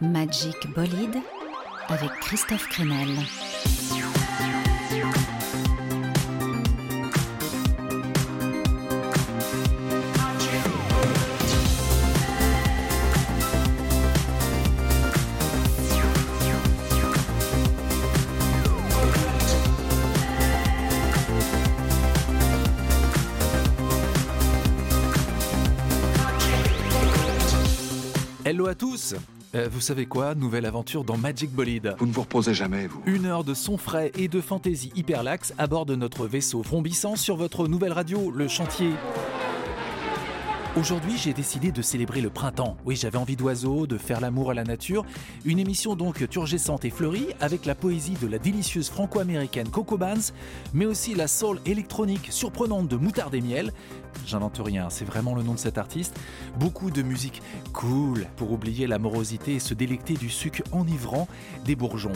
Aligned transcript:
Magic 0.00 0.72
Bolide 0.74 1.18
avec 1.88 2.10
Christophe 2.20 2.68
Crenel. 2.68 3.08
Hello 28.44 28.66
à 28.66 28.74
tous 28.74 29.14
Euh, 29.54 29.68
Vous 29.70 29.80
savez 29.80 30.06
quoi? 30.06 30.34
Nouvelle 30.34 30.66
aventure 30.66 31.04
dans 31.04 31.16
Magic 31.16 31.50
Bolide. 31.50 31.94
Vous 31.98 32.06
ne 32.06 32.12
vous 32.12 32.22
reposez 32.22 32.54
jamais, 32.54 32.86
vous. 32.86 33.02
Une 33.06 33.26
heure 33.26 33.44
de 33.44 33.54
son 33.54 33.78
frais 33.78 34.12
et 34.16 34.28
de 34.28 34.40
fantaisie 34.40 34.92
hyperlaxe 34.94 35.54
à 35.58 35.66
bord 35.66 35.86
de 35.86 35.94
notre 35.94 36.26
vaisseau 36.26 36.62
vrombissant 36.62 37.16
sur 37.16 37.36
votre 37.36 37.66
nouvelle 37.68 37.92
radio, 37.92 38.30
le 38.30 38.48
chantier. 38.48 38.90
Aujourd'hui, 40.76 41.16
j'ai 41.16 41.32
décidé 41.32 41.72
de 41.72 41.82
célébrer 41.82 42.20
le 42.20 42.30
printemps. 42.30 42.76
Oui, 42.84 42.94
j'avais 42.94 43.18
envie 43.18 43.36
d'oiseaux, 43.36 43.86
de 43.86 43.98
faire 43.98 44.20
l'amour 44.20 44.50
à 44.50 44.54
la 44.54 44.64
nature. 44.64 45.04
Une 45.44 45.58
émission 45.58 45.96
donc 45.96 46.28
turgescente 46.28 46.84
et 46.84 46.90
fleurie, 46.90 47.28
avec 47.40 47.64
la 47.64 47.74
poésie 47.74 48.16
de 48.20 48.28
la 48.28 48.38
délicieuse 48.38 48.88
franco-américaine 48.88 49.70
Coco 49.70 49.96
Banz, 49.96 50.32
mais 50.74 50.86
aussi 50.86 51.14
la 51.14 51.26
soul 51.26 51.58
électronique 51.66 52.28
surprenante 52.30 52.86
de 52.86 52.96
Moutarde 52.96 53.34
et 53.34 53.40
Miel. 53.40 53.72
J'invente 54.26 54.60
rien, 54.64 54.88
c'est 54.90 55.04
vraiment 55.04 55.34
le 55.34 55.42
nom 55.42 55.54
de 55.54 55.58
cet 55.58 55.78
artiste. 55.78 56.16
Beaucoup 56.60 56.90
de 56.90 57.02
musique 57.02 57.42
cool 57.72 58.26
pour 58.36 58.52
oublier 58.52 58.86
la 58.86 58.98
morosité 58.98 59.54
et 59.54 59.60
se 59.60 59.74
délecter 59.74 60.14
du 60.14 60.28
sucre 60.30 60.62
enivrant 60.70 61.26
des 61.64 61.74
bourgeons. 61.74 62.12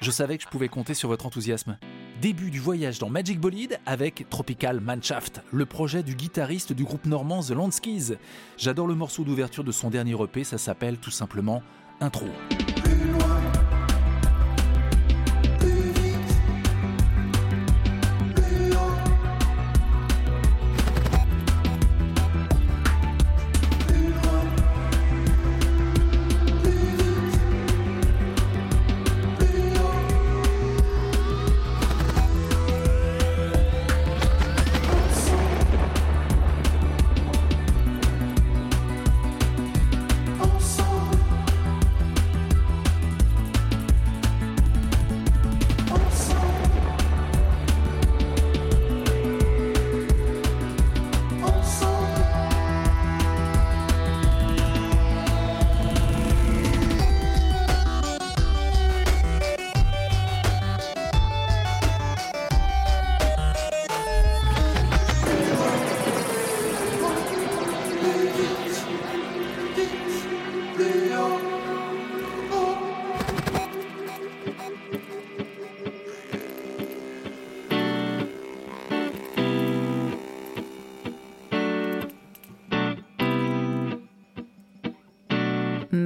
Je 0.00 0.10
savais 0.10 0.38
que 0.38 0.44
je 0.44 0.48
pouvais 0.48 0.68
compter 0.68 0.94
sur 0.94 1.08
votre 1.08 1.26
enthousiasme. 1.26 1.78
Début 2.20 2.50
du 2.50 2.60
voyage 2.60 2.98
dans 2.98 3.10
Magic 3.10 3.38
Bolide 3.38 3.78
avec 3.84 4.26
Tropical 4.30 4.80
Manshaft, 4.80 5.42
le 5.52 5.66
projet 5.66 6.02
du 6.02 6.14
guitariste 6.14 6.72
du 6.72 6.84
groupe 6.84 7.04
normand 7.04 7.42
The 7.42 7.50
Landskis. 7.50 8.14
J'adore 8.56 8.86
le 8.86 8.94
morceau 8.94 9.22
d'ouverture 9.22 9.64
de 9.64 9.72
son 9.72 9.90
dernier 9.90 10.14
EP, 10.22 10.42
ça 10.42 10.56
s'appelle 10.56 10.96
tout 10.96 11.10
simplement 11.10 11.62
Intro. 12.00 12.26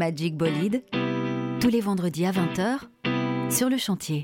Magic 0.00 0.34
Bolide, 0.34 0.83
tous 1.61 1.69
les 1.69 1.83
vendredis 1.83 2.25
à 2.25 2.33
20h 2.33 3.50
sur 3.50 3.69
le 3.69 3.77
chantier. 3.77 4.22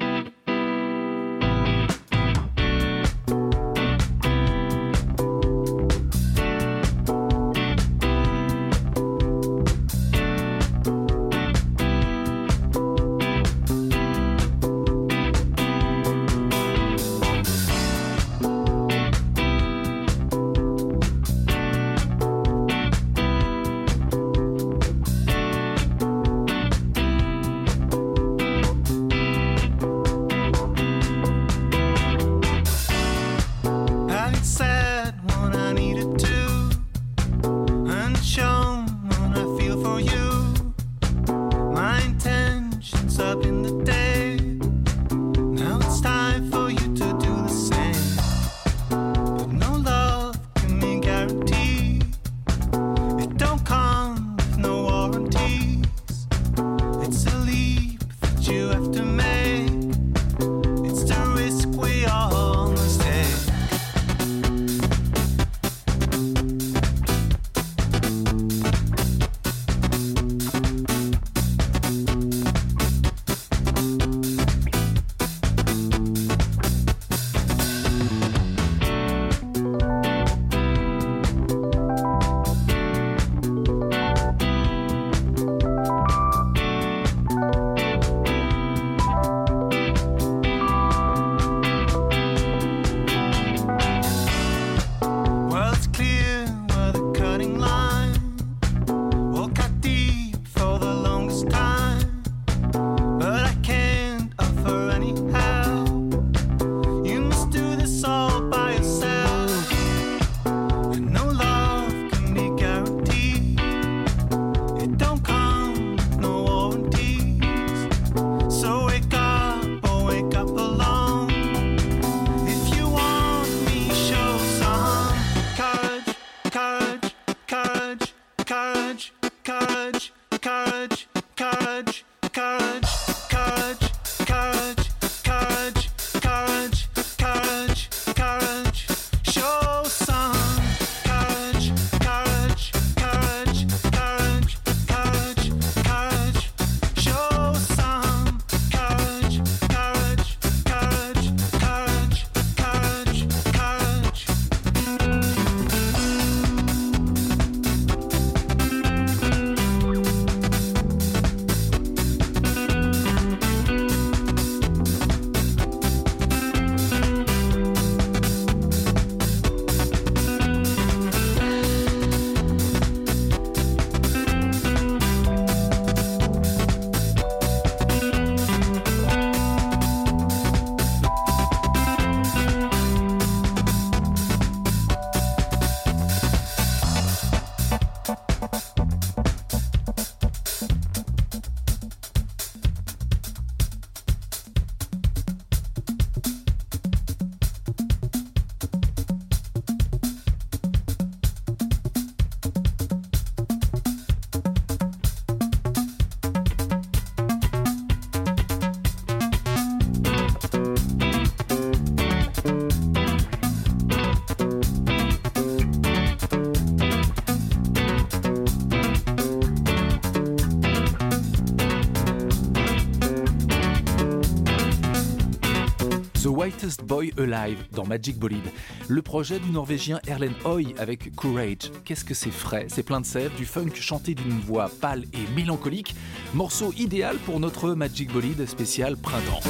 Boy 226.84 227.13
Alive 227.16 227.65
dans 227.72 227.86
Magic 227.86 228.18
Bolide. 228.18 228.51
Le 228.89 229.01
projet 229.01 229.39
du 229.39 229.51
Norvégien 229.51 230.01
Erlen 230.07 230.34
Hoy 230.45 230.74
avec 230.78 231.15
Courage. 231.15 231.71
Qu'est-ce 231.84 232.04
que 232.04 232.15
c'est 232.15 232.33
frais, 232.33 232.66
c'est 232.68 232.83
plein 232.83 233.01
de 233.01 233.07
sève, 233.07 233.34
du 233.36 233.45
funk 233.45 233.74
chanté 233.74 234.15
d'une 234.15 234.41
voix 234.41 234.68
pâle 234.80 235.04
et 235.13 235.34
mélancolique. 235.34 235.95
Morceau 236.34 236.72
idéal 236.77 237.18
pour 237.18 237.39
notre 237.39 237.74
Magic 237.74 238.13
Bolide 238.13 238.47
spécial 238.47 238.97
printemps. 238.97 239.41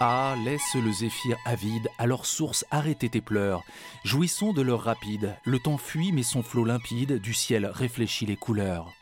Ah, 0.00 0.36
laisse 0.44 0.76
le 0.76 0.92
zéphyr 0.92 1.36
avide, 1.44 1.88
à 1.98 2.06
leur 2.06 2.24
source 2.24 2.64
arrêtez 2.70 3.08
tes 3.08 3.20
pleurs. 3.20 3.64
Jouissons 4.04 4.52
de 4.52 4.62
leur 4.62 4.82
rapide, 4.82 5.34
le 5.44 5.58
temps 5.58 5.78
fuit 5.78 6.12
mais 6.12 6.22
son 6.22 6.44
flot 6.44 6.64
limpide, 6.64 7.20
du 7.20 7.34
ciel 7.34 7.66
réfléchit 7.66 8.26
les 8.26 8.36
couleurs. 8.36 8.97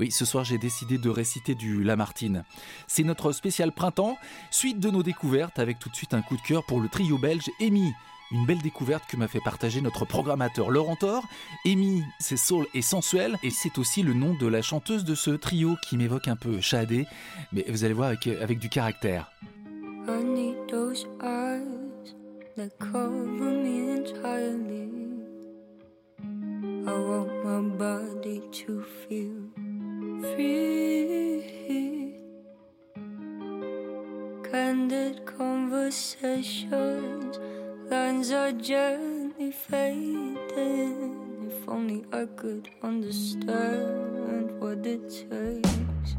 Oui, 0.00 0.10
ce 0.10 0.24
soir 0.24 0.44
j'ai 0.44 0.56
décidé 0.56 0.96
de 0.96 1.10
réciter 1.10 1.54
du 1.54 1.84
Lamartine. 1.84 2.42
C'est 2.86 3.02
notre 3.02 3.32
spécial 3.32 3.70
printemps, 3.70 4.16
suite 4.50 4.80
de 4.80 4.88
nos 4.88 5.02
découvertes 5.02 5.58
avec 5.58 5.78
tout 5.78 5.90
de 5.90 5.94
suite 5.94 6.14
un 6.14 6.22
coup 6.22 6.38
de 6.38 6.40
cœur 6.40 6.64
pour 6.64 6.80
le 6.80 6.88
trio 6.88 7.18
belge 7.18 7.50
Amy. 7.60 7.92
Une 8.32 8.46
belle 8.46 8.62
découverte 8.62 9.04
que 9.06 9.18
m'a 9.18 9.28
fait 9.28 9.42
partager 9.44 9.82
notre 9.82 10.06
programmateur 10.06 10.70
Laurent 10.70 10.96
Thor. 10.96 11.22
Amy, 11.66 12.02
c'est 12.18 12.38
soul 12.38 12.66
et 12.72 12.80
sensuel, 12.80 13.36
et 13.42 13.50
c'est 13.50 13.76
aussi 13.76 14.02
le 14.02 14.14
nom 14.14 14.32
de 14.32 14.46
la 14.46 14.62
chanteuse 14.62 15.04
de 15.04 15.14
ce 15.14 15.32
trio 15.32 15.76
qui 15.86 15.98
m'évoque 15.98 16.28
un 16.28 16.36
peu 16.36 16.62
Shadé, 16.62 17.06
mais 17.52 17.66
vous 17.68 17.84
allez 17.84 17.92
voir 17.92 18.08
avec, 18.08 18.26
avec 18.26 18.58
du 18.58 18.70
caractère. 18.70 19.30
I 20.08 20.24
need 20.24 20.56
those 20.70 21.06
eyes 21.20 22.14
that 22.56 22.70
cover 22.78 23.26
me 23.26 23.98
entirely. 23.98 24.88
I 26.86 26.98
want 26.98 27.44
my 27.44 27.76
body 27.76 28.40
to 28.64 28.82
feel 29.06 29.69
free. 30.22 32.14
Candid 34.50 35.24
conversations, 35.24 37.38
lines 37.90 38.30
are 38.32 38.52
gently 38.52 39.52
fading. 39.52 41.16
If 41.50 41.68
only 41.68 42.04
I 42.12 42.26
could 42.36 42.68
understand 42.82 44.60
what 44.60 44.84
it 44.86 45.08
takes 45.08 46.16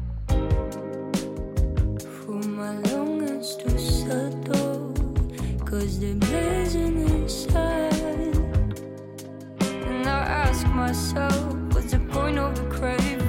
for 2.16 2.40
my 2.60 2.74
longings 2.92 3.56
to 3.56 3.78
settle. 3.78 4.92
Cause 5.64 6.00
they're 6.00 6.14
blazing 6.14 7.08
inside. 7.08 8.36
And 9.60 10.06
I 10.06 10.22
ask 10.44 10.66
myself, 10.66 11.44
what's 11.72 11.92
the 11.92 12.00
point 12.10 12.38
of 12.38 12.54
the 12.56 12.64
craving? 12.76 13.21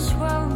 I 0.00 0.02
might 0.02 0.12
as 0.12 0.14
well 0.14 0.49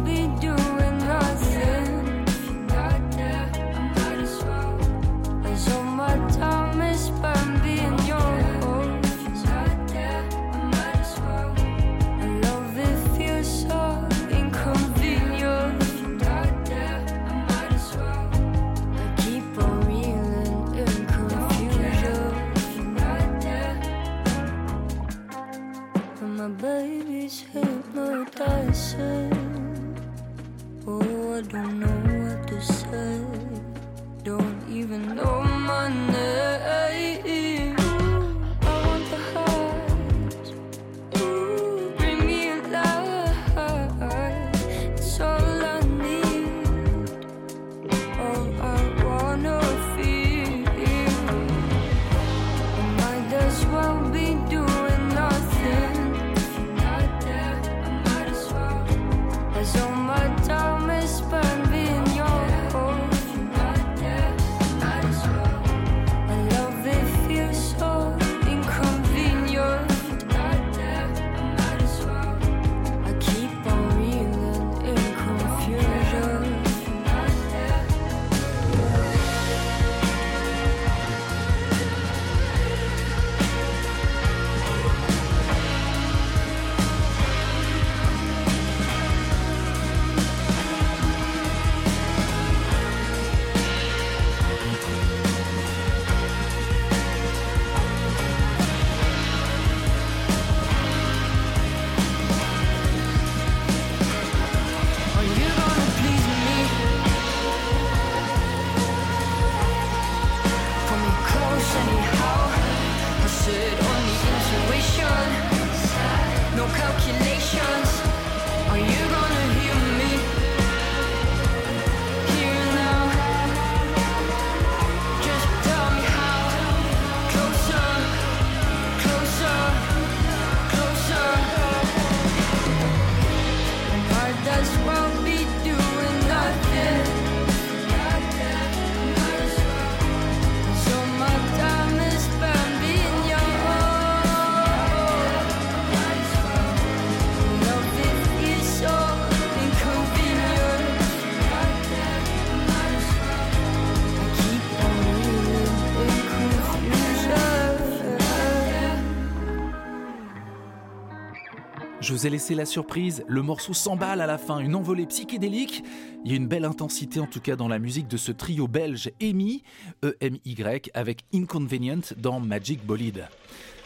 vous 162.15 162.27
ai 162.27 162.29
laissé 162.29 162.55
la 162.55 162.65
surprise, 162.65 163.25
le 163.27 163.41
morceau 163.41 163.73
s'emballe 163.73 164.21
à 164.21 164.25
la 164.25 164.37
fin, 164.37 164.59
une 164.59 164.73
envolée 164.73 165.05
psychédélique. 165.05 165.83
Il 166.23 166.31
y 166.31 166.33
a 166.33 166.37
une 166.37 166.47
belle 166.47 166.63
intensité 166.63 167.19
en 167.19 167.25
tout 167.25 167.41
cas 167.41 167.57
dans 167.57 167.67
la 167.67 167.77
musique 167.77 168.07
de 168.07 168.15
ce 168.15 168.31
trio 168.31 168.69
belge 168.69 169.11
EMI, 169.19 169.63
E-M-Y, 170.01 170.91
avec 170.93 171.25
Inconvenient 171.33 171.99
dans 172.15 172.39
Magic 172.39 172.85
Bolide. 172.85 173.27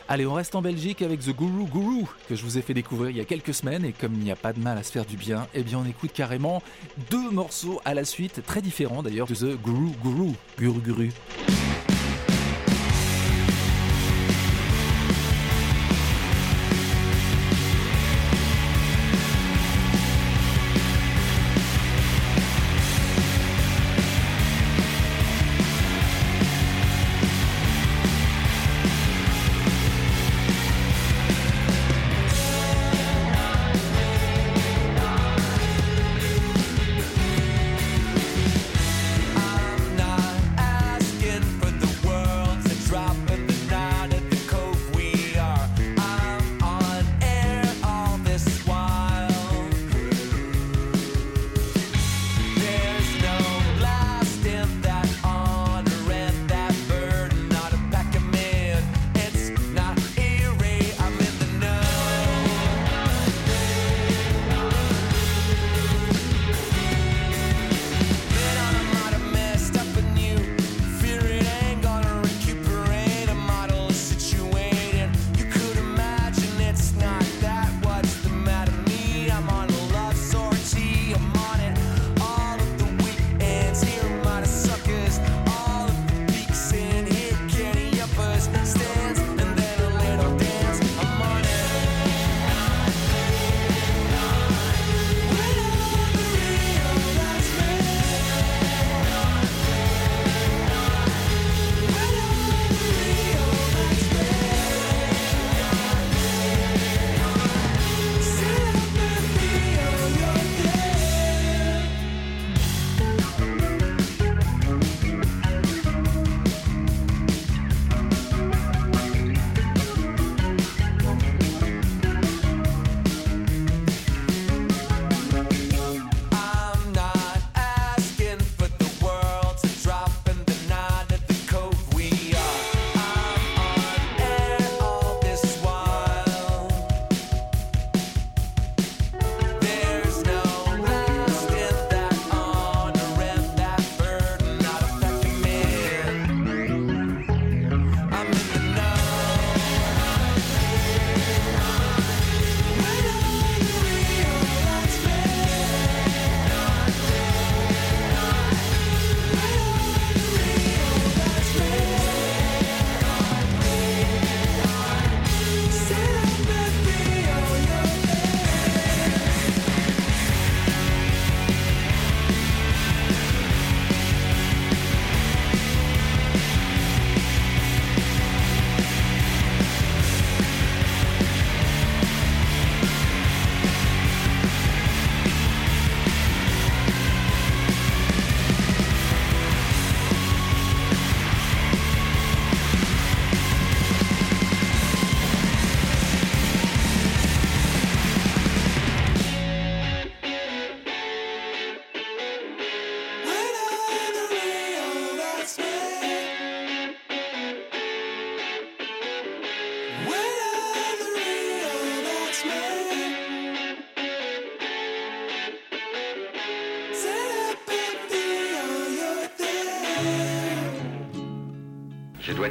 Allez, 0.08 0.28
on 0.28 0.36
reste 0.36 0.54
en 0.54 0.62
Belgique 0.62 1.02
avec 1.02 1.22
The 1.22 1.36
Guru 1.36 1.66
Guru, 1.66 2.06
que 2.28 2.36
je 2.36 2.44
vous 2.44 2.60
ai 2.60 2.62
fait 2.62 2.76
découvrir 2.76 3.10
il 3.10 3.18
y 3.18 3.22
a 3.22 3.26
quelques 3.26 3.56
semaines, 3.56 3.84
et 3.84 3.94
comme 3.94 4.14
il 4.14 4.20
n'y 4.20 4.32
a 4.32 4.36
pas 4.36 4.54
de 4.54 4.60
mal 4.60 4.78
à 4.78 4.84
se 4.84 4.92
faire 4.92 5.06
du 5.06 5.18
bien, 5.18 5.48
eh 5.56 5.64
bien 5.64 5.80
on 5.80 5.86
écoute 5.86 6.12
carrément 6.14 6.62
deux 7.10 7.32
morceaux 7.32 7.82
à 7.84 7.96
la 7.96 8.06
suite, 8.06 8.44
très 8.46 8.62
différents 8.62 9.02
d'ailleurs, 9.02 9.26
de 9.26 9.34
The 9.34 9.60
Guru 9.60 9.90
Guru, 10.04 10.34
Guru 10.60 10.82
Guru. 10.82 11.10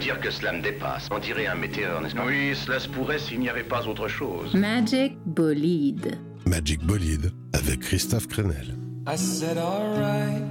Dire 0.09 0.21
que 0.21 0.31
cela 0.31 0.53
me 0.53 0.62
dépasse. 0.62 1.07
On 1.11 1.19
dirait 1.19 1.47
un 1.47 1.55
météore, 1.55 2.00
n'est-ce 2.00 2.15
pas 2.15 2.25
Oui, 2.25 2.55
cela 2.55 2.79
se 2.81 2.88
pourrait 2.88 3.19
s'il 3.19 3.41
n'y 3.41 3.50
avait 3.50 3.62
pas 3.62 3.87
autre 3.87 4.09
chose. 4.09 4.55
Magic 4.55 5.19
Bolide. 5.27 6.19
Magic 6.47 6.83
Bolide 6.83 7.31
avec 7.53 7.81
Christophe 7.81 8.27
Crenel. 8.27 8.75
I 9.07 9.17
said 9.17 9.59
alright, 9.59 10.43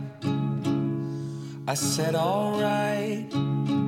I 1.67 1.75
said 1.75 2.15
alright, 2.15 3.27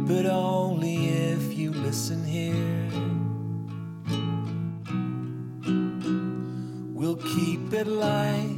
but 0.07 0.25
only 0.25 1.09
if 1.33 1.55
you 1.55 1.71
listen 1.71 2.23
here. 2.25 2.55
We'll 6.95 7.17
keep 7.17 7.73
it 7.73 7.87
light, 7.87 8.57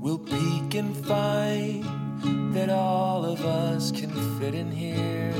we'll 0.00 0.18
peek 0.18 0.74
and 0.74 0.94
find 1.06 1.99
that 2.60 2.68
all 2.68 3.24
of 3.24 3.42
us 3.42 3.90
can 3.90 4.10
fit 4.38 4.54
in 4.54 4.70
here. 4.70 5.32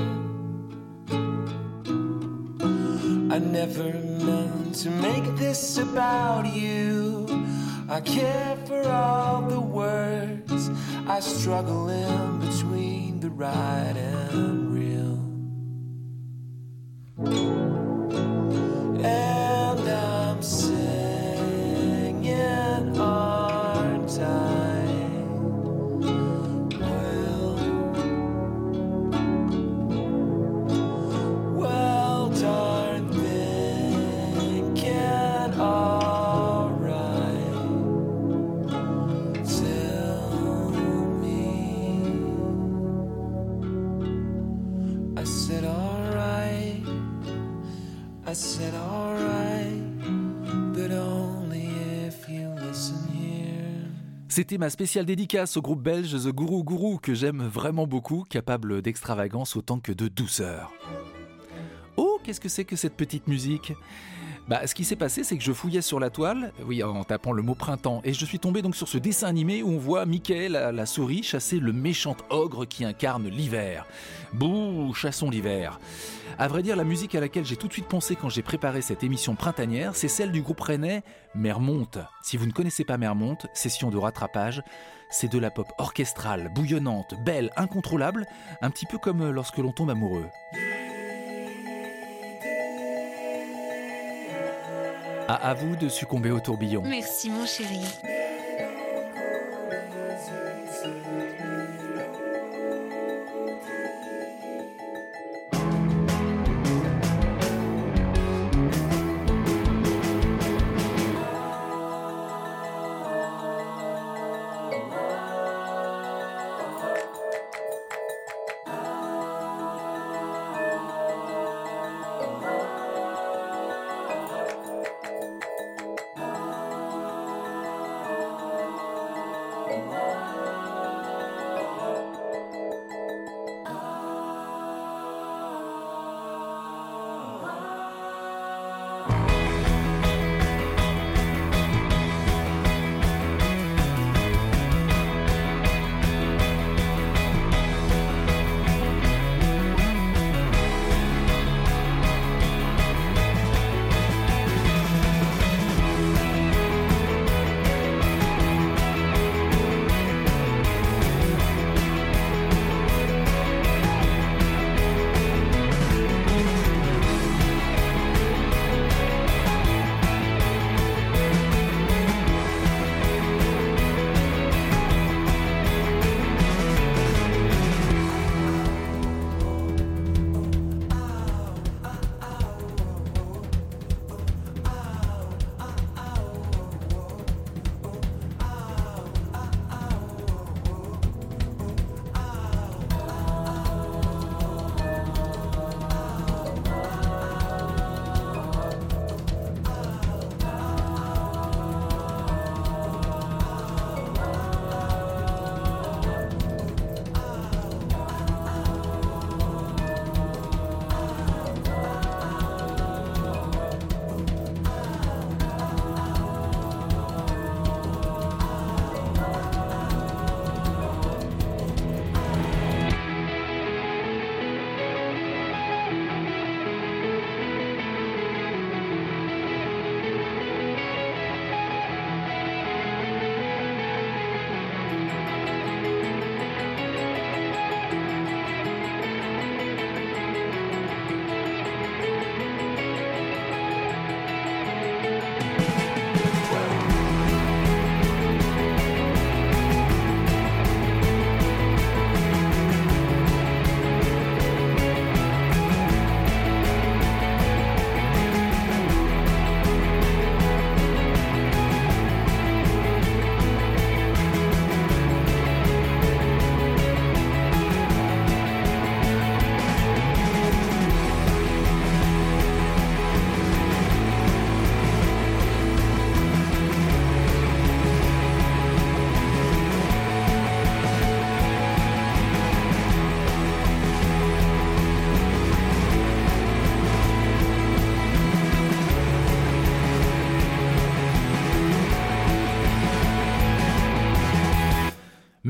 I 3.35 3.39
never 3.39 3.93
meant 4.25 4.75
to 4.77 4.91
make 4.91 5.27
this 5.37 5.77
about 5.77 6.47
you. 6.55 7.27
I 7.91 8.01
care 8.01 8.57
for 8.65 8.83
all 8.89 9.43
the 9.43 9.61
words 9.61 10.71
I 11.07 11.21
struggle 11.21 11.91
in 11.91 12.39
between 12.41 13.21
the 13.21 13.29
right 13.29 13.97
and 13.97 14.73
real. 14.73 15.19
C'était 54.31 54.59
ma 54.59 54.71
spéciale 54.71 55.07
dédicace 55.07 55.57
au 55.57 55.61
groupe 55.61 55.83
belge 55.83 56.13
The 56.13 56.29
Guru 56.29 56.63
Guru 56.63 57.01
que 57.01 57.15
j'aime 57.15 57.43
vraiment 57.43 57.89
beaucoup, 57.89 58.25
capable 58.31 58.81
d'extravagance 58.81 59.57
autant 59.57 59.81
que 59.81 59.91
de 59.91 60.07
douceur. 60.07 60.71
Oh, 61.97 62.21
qu'est-ce 62.23 62.39
que 62.39 62.49
c'est 62.49 62.65
que 62.65 62.77
cette 62.77 62.97
petite 62.97 63.27
musique? 63.27 63.73
Bah, 64.49 64.67
ce 64.67 64.75
qui 64.75 64.85
s'est 64.85 64.97
passé, 64.97 65.23
c'est 65.23 65.37
que 65.37 65.45
je 65.45 65.53
fouillais 65.53 65.83
sur 65.83 66.01
la 66.01 66.11
toile, 66.11 66.53
oui, 66.67 66.83
en 66.83 67.05
tapant 67.05 67.33
le 67.33 67.43
mot 67.43 67.55
printemps, 67.55 68.01
et 68.05 68.13
je 68.13 68.25
suis 68.25 68.39
tombé 68.39 68.63
donc 68.63 68.75
sur 68.75 68.89
ce 68.89 68.99
dessin 68.99 69.29
animé 69.29 69.63
où 69.63 69.71
on 69.71 69.79
voit 69.79 70.07
Michael, 70.07 70.53
la, 70.53 70.87
souris, 70.87 71.23
chasser 71.23 71.61
le 71.61 71.73
méchant 71.73 72.17
ogre 72.31 72.65
qui 72.65 72.85
incarne 72.85 73.29
l'hiver. 73.29 73.87
Bouh, 74.33 74.93
chassons 74.95 75.31
l'hiver. 75.31 75.79
À 76.39 76.49
vrai 76.49 76.63
dire, 76.63 76.77
la 76.77 76.85
musique 76.85 77.15
à 77.15 77.21
laquelle 77.21 77.45
j'ai 77.45 77.57
tout 77.57 77.69
de 77.69 77.73
suite 77.73 77.87
pensé 77.87 78.17
quand 78.17 78.29
j'ai 78.29 78.43
préparé 78.43 78.81
cette 78.81 79.05
émission 79.05 79.35
printanière, 79.35 79.95
c'est 79.95 80.09
celle 80.09 80.33
du 80.33 80.43
groupe 80.43 80.61
rennais 80.61 81.03
Mermonte. 81.35 81.99
Si 82.23 82.37
vous 82.37 82.47
ne 82.47 82.53
connaissez 82.53 82.85
pas 82.85 82.99
Mermonte, 82.99 83.47
session 83.55 83.91
de 83.91 83.99
rattrapage, 83.99 84.63
c'est 85.11 85.31
de 85.31 85.39
la 85.39 85.51
pop 85.51 85.67
orchestrale, 85.79 86.51
bouillonnante, 86.55 87.15
belle, 87.25 87.51
incontrôlable, 87.57 88.27
un 88.63 88.71
petit 88.71 88.87
peu 88.87 88.99
comme 88.99 89.31
lorsque 89.31 89.59
l'on 89.59 89.73
tombe 89.73 89.91
amoureux. 89.91 90.27
À, 95.35 95.55
vous 95.55 95.77
de 95.77 95.89
succomber 95.89 96.31
au 96.33 96.41
tourbillon. 96.41 96.83
Merci 96.85 97.31
mon 97.31 97.47
chéri. 97.47 97.81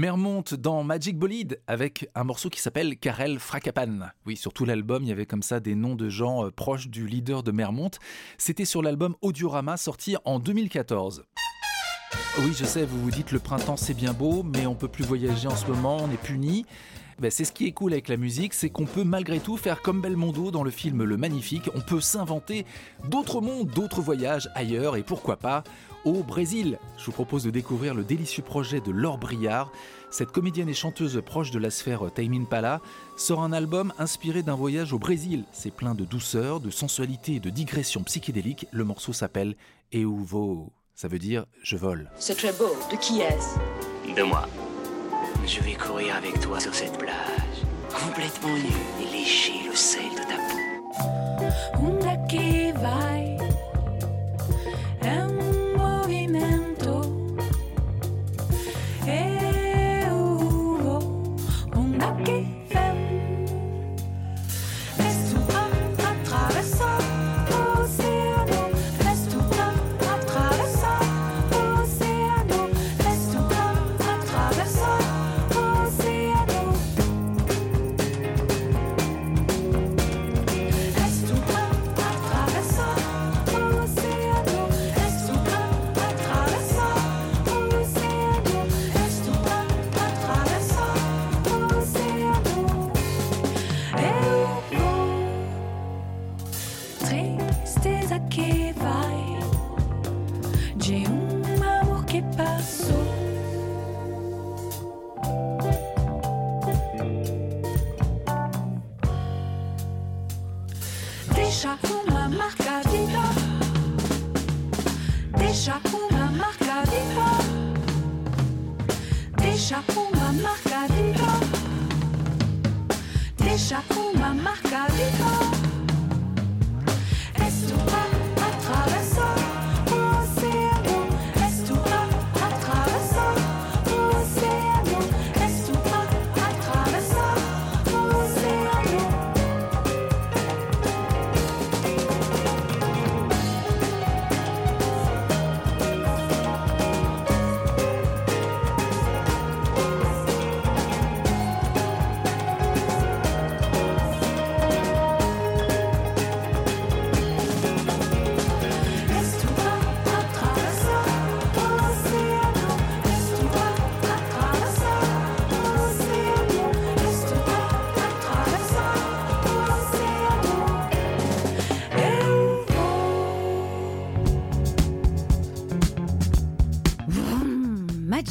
Mermont 0.00 0.44
dans 0.58 0.82
Magic 0.82 1.18
Bolide 1.18 1.60
avec 1.66 2.08
un 2.14 2.24
morceau 2.24 2.48
qui 2.48 2.58
s'appelle 2.58 2.96
Karel 2.96 3.38
Frakapan. 3.38 4.08
Oui, 4.24 4.34
sur 4.34 4.54
tout 4.54 4.64
l'album, 4.64 5.02
il 5.02 5.10
y 5.10 5.12
avait 5.12 5.26
comme 5.26 5.42
ça 5.42 5.60
des 5.60 5.74
noms 5.74 5.94
de 5.94 6.08
gens 6.08 6.46
euh, 6.46 6.50
proches 6.50 6.88
du 6.88 7.06
leader 7.06 7.42
de 7.42 7.52
Mermont. 7.52 7.90
C'était 8.38 8.64
sur 8.64 8.80
l'album 8.80 9.14
Audiorama 9.20 9.76
sorti 9.76 10.16
en 10.24 10.38
2014. 10.38 11.24
Oui, 12.38 12.52
je 12.58 12.64
sais, 12.64 12.86
vous 12.86 12.98
vous 12.98 13.10
dites 13.10 13.30
le 13.30 13.40
printemps 13.40 13.76
c'est 13.76 13.92
bien 13.92 14.14
beau, 14.14 14.42
mais 14.42 14.64
on 14.64 14.74
peut 14.74 14.88
plus 14.88 15.04
voyager 15.04 15.48
en 15.48 15.56
ce 15.56 15.66
moment, 15.66 15.98
on 16.00 16.10
est 16.10 16.22
puni. 16.22 16.64
Ben, 17.18 17.30
c'est 17.30 17.44
ce 17.44 17.52
qui 17.52 17.66
est 17.66 17.72
cool 17.72 17.92
avec 17.92 18.08
la 18.08 18.16
musique, 18.16 18.54
c'est 18.54 18.70
qu'on 18.70 18.86
peut 18.86 19.04
malgré 19.04 19.38
tout 19.38 19.58
faire 19.58 19.82
comme 19.82 20.00
Belmondo 20.00 20.50
dans 20.50 20.62
le 20.62 20.70
film 20.70 21.04
Le 21.04 21.18
Magnifique, 21.18 21.68
on 21.74 21.82
peut 21.82 22.00
s'inventer 22.00 22.64
d'autres 23.10 23.42
mondes, 23.42 23.68
d'autres 23.68 24.00
voyages 24.00 24.48
ailleurs 24.54 24.96
et 24.96 25.02
pourquoi 25.02 25.36
pas 25.36 25.62
au 26.04 26.22
Brésil. 26.22 26.78
Je 26.98 27.04
vous 27.06 27.12
propose 27.12 27.44
de 27.44 27.50
découvrir 27.50 27.94
le 27.94 28.04
délicieux 28.04 28.42
projet 28.42 28.80
de 28.80 28.90
Laure 28.90 29.18
Briard. 29.18 29.70
Cette 30.10 30.32
comédienne 30.32 30.68
et 30.68 30.74
chanteuse 30.74 31.22
proche 31.24 31.50
de 31.50 31.58
la 31.58 31.70
sphère 31.70 32.10
Taimin 32.12 32.44
Pala 32.44 32.80
sort 33.16 33.42
un 33.42 33.52
album 33.52 33.92
inspiré 33.98 34.42
d'un 34.42 34.54
voyage 34.54 34.92
au 34.92 34.98
Brésil. 34.98 35.44
C'est 35.52 35.72
plein 35.74 35.94
de 35.94 36.04
douceur, 36.04 36.60
de 36.60 36.70
sensualité 36.70 37.34
et 37.34 37.40
de 37.40 37.50
digression 37.50 38.02
psychédélique. 38.02 38.66
Le 38.72 38.84
morceau 38.84 39.12
s'appelle 39.12 39.56
Eu 39.92 40.04
vou. 40.04 40.70
Ça 40.94 41.08
veut 41.08 41.18
dire 41.18 41.46
je 41.62 41.76
vole. 41.76 42.10
C'est 42.18 42.36
très 42.36 42.52
beau. 42.52 42.76
De 42.90 42.96
qui 42.96 43.20
est-ce? 43.20 43.56
De 44.14 44.22
moi. 44.22 44.48
Je 45.46 45.60
vais 45.60 45.74
courir 45.74 46.16
avec 46.16 46.38
toi 46.40 46.60
sur 46.60 46.74
cette 46.74 46.98
plage, 46.98 47.64
complètement 47.88 48.54
nu 48.54 48.70
et 49.02 49.12
lécher 49.12 49.68
le 49.68 49.74
sel 49.74 50.10
de 50.10 50.18
ta 50.18 50.36
peau. 50.36 50.60
Um 51.80 51.98
daqui 51.98 52.72
vai, 52.72 53.19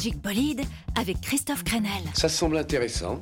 Magic 0.00 0.16
Bolide 0.22 0.62
avec 0.98 1.20
Christophe 1.20 1.62
Crenel. 1.62 1.90
Ça 2.14 2.30
semble 2.30 2.56
intéressant. 2.56 3.20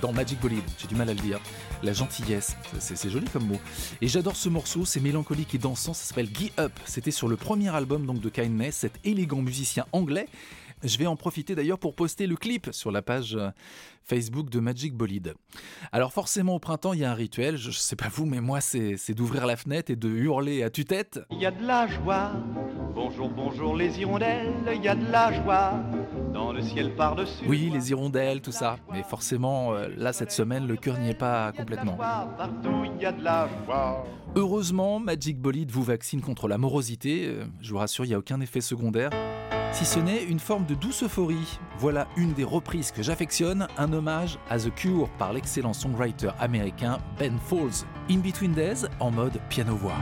Dans 0.00 0.12
Magic 0.12 0.40
Bolide. 0.40 0.64
J'ai 0.76 0.88
du 0.88 0.96
mal 0.96 1.08
à 1.08 1.14
le 1.14 1.20
dire. 1.20 1.38
La 1.84 1.92
gentillesse, 1.92 2.56
c'est 2.80 3.08
joli 3.08 3.26
comme 3.26 3.46
mot. 3.46 3.60
Et 4.00 4.08
j'adore 4.08 4.34
ce 4.34 4.48
morceau, 4.48 4.84
c'est 4.84 4.98
mélancolique 4.98 5.54
et 5.54 5.58
dansant, 5.58 5.94
ça 5.94 6.04
s'appelle 6.04 6.28
Get 6.34 6.50
Up. 6.58 6.72
C'était 6.84 7.12
sur 7.12 7.28
le 7.28 7.36
premier 7.36 7.72
album 7.72 8.04
donc 8.04 8.20
de 8.20 8.28
Kindness, 8.28 8.78
cet 8.78 8.94
élégant 9.04 9.40
musicien 9.40 9.86
anglais. 9.92 10.26
Je 10.82 10.98
vais 10.98 11.06
en 11.06 11.14
profiter 11.14 11.54
d'ailleurs 11.54 11.78
pour 11.78 11.94
poster 11.94 12.26
le 12.26 12.34
clip 12.34 12.70
sur 12.72 12.90
la 12.90 13.02
page 13.02 13.36
euh, 13.36 13.50
Facebook 14.02 14.50
de 14.50 14.58
Magic 14.58 14.94
Bolide. 14.94 15.34
Alors 15.92 16.12
forcément 16.12 16.56
au 16.56 16.58
printemps 16.58 16.92
il 16.92 16.98
y 16.98 17.04
a 17.04 17.12
un 17.12 17.14
rituel, 17.14 17.56
je 17.56 17.70
sais 17.70 17.94
pas 17.94 18.08
vous 18.08 18.26
mais 18.26 18.40
moi 18.40 18.60
c'est 18.60 19.14
d'ouvrir 19.14 19.46
la 19.46 19.56
fenêtre 19.56 19.92
et 19.92 19.96
de 19.96 20.08
hurler 20.08 20.64
à 20.64 20.70
tue-tête. 20.70 21.20
Il 21.30 21.38
y 21.38 21.46
a 21.46 21.52
de 21.52 21.64
la 21.64 21.86
joie. 21.86 22.32
Bonjour, 22.96 23.28
bonjour 23.28 23.76
les 23.76 24.00
hirondelles, 24.00 24.54
il 24.74 24.82
y 24.82 24.88
a 24.88 24.96
de 24.96 25.08
la 25.12 25.32
joie. 25.32 25.74
Dans 26.52 26.58
dans 26.58 26.64
le 26.64 26.68
ciel 26.68 26.94
par-dessus. 26.94 27.44
Oui, 27.48 27.70
les 27.72 27.90
hirondelles, 27.90 28.42
tout 28.42 28.52
ça. 28.52 28.76
Mais 28.92 29.02
forcément, 29.02 29.72
euh, 29.72 29.88
là, 29.96 30.12
cette 30.12 30.32
semaine, 30.32 30.66
le 30.66 30.76
cœur 30.76 30.98
n'y 30.98 31.08
est 31.08 31.14
pas 31.14 31.50
complètement. 31.52 31.96
Heureusement, 34.36 34.98
Magic 35.00 35.38
Bolide 35.38 35.70
vous 35.70 35.82
vaccine 35.82 36.20
contre 36.20 36.48
la 36.48 36.58
morosité. 36.58 37.26
Euh, 37.26 37.44
Je 37.62 37.72
vous 37.72 37.78
rassure, 37.78 38.04
il 38.04 38.08
n'y 38.08 38.14
a 38.14 38.18
aucun 38.18 38.40
effet 38.40 38.60
secondaire. 38.60 39.10
Si 39.72 39.86
ce 39.86 39.98
n'est 39.98 40.22
une 40.24 40.40
forme 40.40 40.66
de 40.66 40.74
douce 40.74 41.02
euphorie. 41.02 41.58
Voilà 41.78 42.06
une 42.18 42.34
des 42.34 42.44
reprises 42.44 42.92
que 42.92 43.02
j'affectionne, 43.02 43.66
un 43.78 43.90
hommage 43.94 44.38
à 44.50 44.58
The 44.58 44.74
Cure 44.74 45.08
par 45.18 45.32
l'excellent 45.32 45.72
songwriter 45.72 46.30
américain 46.38 46.98
Ben 47.18 47.38
Folds. 47.38 47.86
In 48.10 48.18
Between 48.18 48.52
Days 48.52 48.84
en 49.00 49.10
mode 49.10 49.40
piano-voix. 49.48 49.94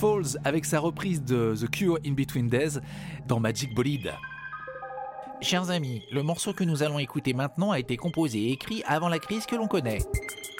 Folds 0.00 0.38
avec 0.44 0.64
sa 0.64 0.80
reprise 0.80 1.22
de 1.22 1.54
The 1.54 1.68
Cure 1.68 1.98
In 2.06 2.12
Between 2.12 2.48
Days 2.48 2.78
dans 3.28 3.38
Magic 3.38 3.74
Bolide. 3.74 4.14
Chers 5.42 5.68
amis, 5.68 6.00
le 6.10 6.22
morceau 6.22 6.54
que 6.54 6.64
nous 6.64 6.82
allons 6.82 6.98
écouter 6.98 7.34
maintenant 7.34 7.70
a 7.70 7.78
été 7.78 7.98
composé 7.98 8.38
et 8.38 8.52
écrit 8.52 8.82
avant 8.86 9.10
la 9.10 9.18
crise 9.18 9.44
que 9.44 9.56
l'on 9.56 9.68
connaît. 9.68 9.98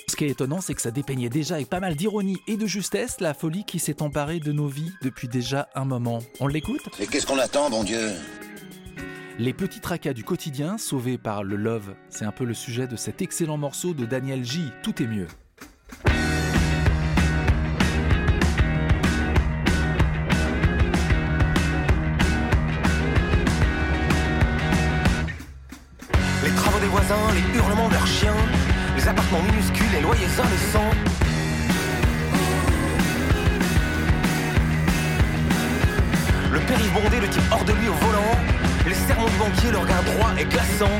Ce 0.09 0.14
qui 0.14 0.26
est 0.26 0.29
étonnant, 0.29 0.61
c'est 0.61 0.74
que 0.74 0.83
ça 0.83 0.90
dépeignait 0.90 1.31
déjà 1.31 1.55
avec 1.55 1.70
pas 1.70 1.81
mal 1.81 1.96
d'ironie 1.96 2.37
et 2.48 2.59
de 2.59 2.66
justesse 2.66 3.18
la 3.20 3.33
folie 3.33 3.64
qui 3.64 3.79
s'est 3.79 4.03
emparée 4.03 4.40
de 4.40 4.53
nos 4.53 4.66
vies 4.66 4.92
depuis 5.00 5.26
déjà 5.26 5.70
un 5.74 5.87
moment. 5.87 6.18
On 6.40 6.46
l'écoute? 6.46 6.90
Et 7.00 7.07
qu'est-ce 7.07 7.26
qu'on 7.26 7.38
attend, 7.38 7.70
bon 7.70 7.83
Dieu? 7.83 8.11
Les 9.38 9.55
petits 9.55 9.81
tracas 9.81 10.12
du 10.12 10.22
quotidien 10.22 10.76
sauvés 10.76 11.16
par 11.16 11.44
le 11.44 11.57
love, 11.57 11.94
c'est 12.11 12.26
un 12.26 12.33
peu 12.33 12.44
le 12.44 12.53
sujet 12.53 12.87
de 12.87 12.96
cet 12.96 13.22
excellent 13.22 13.57
morceau 13.57 13.94
de 13.94 14.05
Daniel 14.05 14.44
J. 14.44 14.64
Tout 14.83 15.03
est 15.03 15.07
mieux. 15.07 15.29
Les 26.90 26.96
voisins, 26.96 27.33
les 27.35 27.57
hurlements 27.57 27.87
de 27.87 27.94
leurs 27.94 28.07
chiens, 28.09 28.35
les 28.96 29.07
appartements 29.07 29.42
minuscules, 29.42 29.92
les 29.92 30.00
loyers 30.00 30.26
indécents. 30.26 30.90
Le 36.50 36.59
périph' 36.59 36.92
bondé, 36.92 37.20
le 37.20 37.29
type 37.29 37.44
hors 37.53 37.64
de 37.64 37.72
lui 37.74 37.87
au 37.87 37.92
volant, 37.92 38.37
les 38.88 38.94
sermons 38.94 39.29
du 39.29 39.37
banquier, 39.37 39.70
le 39.70 39.79
regard 39.79 40.03
droit 40.03 40.31
et 40.37 40.44
glaçant. 40.44 40.90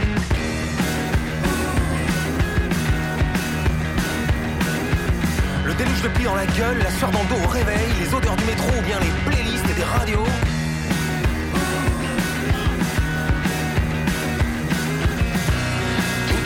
Le 5.65 5.75
déluge 5.75 6.03
de 6.03 6.09
plis 6.09 6.25
dans 6.25 6.37
la 6.37 6.47
gueule, 6.47 6.79
la 6.79 6.91
sueur 6.93 7.11
dans 7.11 7.23
le 7.23 7.29
dos 7.31 7.45
au 7.45 7.49
réveil, 7.49 7.89
les 7.99 8.15
odeurs 8.15 8.37
du 8.37 8.45
métro 8.45 8.69
ou 8.79 8.83
bien 8.83 9.01
les 9.01 9.31
playlists 9.33 9.69
et 9.69 9.75
des 9.75 9.85
radios. 9.85 10.50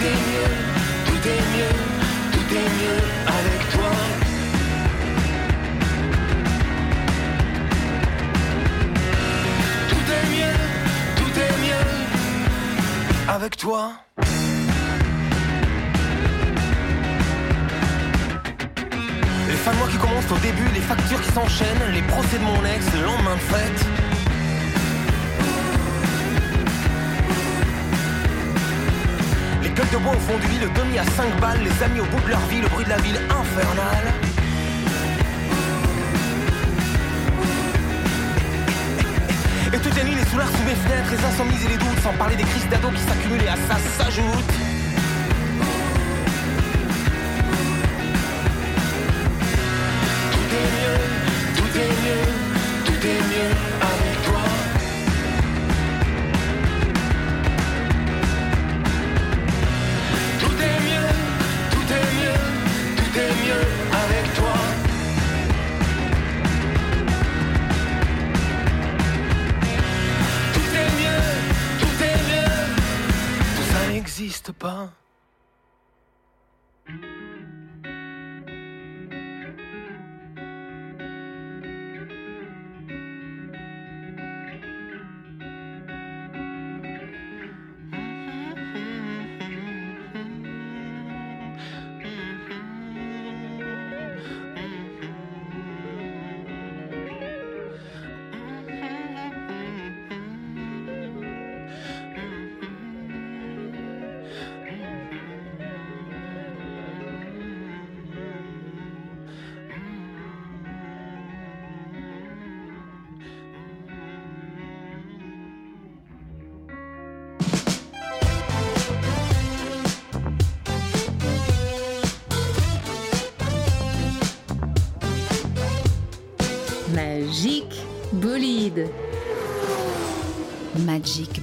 Est 0.05 0.21
mieux, 0.31 0.51
tout 1.07 1.29
est 1.29 1.45
mieux, 1.55 1.75
tout 2.33 2.49
est 2.55 2.71
mieux 2.79 3.01
avec 3.39 3.61
toi. 3.71 3.91
Tout 9.89 10.07
est 10.17 10.27
mieux, 10.35 10.57
tout 11.17 11.35
est 11.41 11.57
mieux 11.65 11.87
avec 13.29 13.57
toi. 13.57 13.93
Les 19.49 19.55
fins 19.55 19.73
de 19.73 19.77
mois 19.79 19.89
qui 19.89 19.97
commencent 19.97 20.31
au 20.31 20.39
début, 20.39 20.69
les 20.75 20.81
factures 20.81 21.21
qui 21.23 21.33
s'enchaînent, 21.33 21.93
les 21.93 22.03
procès 22.03 22.39
de 22.39 22.45
mon 22.45 22.65
ex, 22.67 22.85
le 22.95 23.05
lendemain 23.05 23.37
de 23.37 23.41
fête. 23.41 24.04
Bois 29.99 30.13
au 30.13 30.21
fond 30.21 30.39
du 30.39 30.49
lit, 30.49 30.59
le 30.59 30.69
demi 30.71 30.99
à 30.99 31.05
5 31.05 31.41
balles, 31.41 31.61
les 31.63 31.83
amis 31.83 32.01
au 32.01 32.05
bout 32.05 32.21
de 32.21 32.29
leur 32.29 32.41
vie, 32.47 32.61
le 32.61 32.69
bruit 32.69 32.85
de 32.85 32.91
la 32.91 32.97
ville 32.99 33.19
infernale. 33.31 34.13
Et 39.73 39.79
toutes 39.79 39.97
les 39.97 40.05
nuits, 40.05 40.17
les 40.17 40.25
soulards 40.27 40.49
sous 40.49 40.65
mes 40.65 40.75
fenêtres, 40.75 41.11
les 41.11 41.25
insomnies 41.25 41.65
et 41.65 41.69
les 41.69 41.77
doutes, 41.77 42.01
sans 42.03 42.13
parler 42.15 42.37
des 42.37 42.45
crises 42.45 42.69
d'ados 42.69 42.93
qui 42.93 43.03
s'accumulent 43.03 43.43
et 43.43 43.49
à 43.49 43.57
ça 43.57 43.77
s'ajoutent. 43.99 44.74
Pas. 74.65 75.04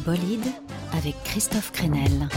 Bolide 0.05 0.47
avec 0.93 1.15
Christophe 1.23 1.71
Crenel. 1.71 2.27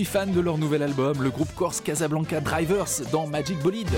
Suis 0.00 0.06
fan 0.06 0.32
de 0.32 0.40
leur 0.40 0.56
nouvel 0.56 0.82
album, 0.82 1.22
le 1.22 1.28
groupe 1.28 1.54
Corse 1.54 1.82
Casablanca 1.82 2.40
Drivers 2.40 2.86
dans 3.12 3.26
Magic 3.26 3.58
Bolide. 3.58 3.90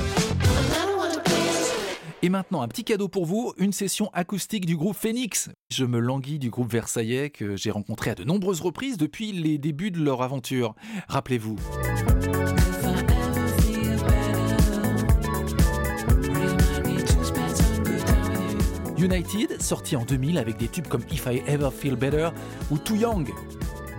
Et 2.22 2.28
maintenant, 2.28 2.62
un 2.62 2.66
petit 2.66 2.82
cadeau 2.82 3.06
pour 3.06 3.24
vous, 3.24 3.52
une 3.56 3.72
session 3.72 4.10
acoustique 4.12 4.66
du 4.66 4.76
groupe 4.76 4.96
Phoenix. 4.96 5.50
Je 5.70 5.84
me 5.84 6.00
languis 6.00 6.40
du 6.40 6.50
groupe 6.50 6.72
versaillais 6.72 7.30
que 7.30 7.54
j'ai 7.54 7.70
rencontré 7.70 8.10
à 8.10 8.16
de 8.16 8.24
nombreuses 8.24 8.60
reprises 8.60 8.96
depuis 8.96 9.30
les 9.30 9.58
débuts 9.58 9.92
de 9.92 10.02
leur 10.02 10.22
aventure. 10.22 10.74
Rappelez-vous. 11.06 11.56
United, 18.98 19.62
sorti 19.62 19.94
en 19.94 20.05
2000 20.05 20.38
avec 20.38 20.57
des 20.57 20.66
tubes 20.66 20.88
comme 20.88 21.03
If 21.12 21.26
I 21.26 21.42
Ever 21.46 21.70
Feel 21.70 21.94
Better 21.94 22.30
ou 22.72 22.78
Too 22.78 22.96
Young. 22.96 23.28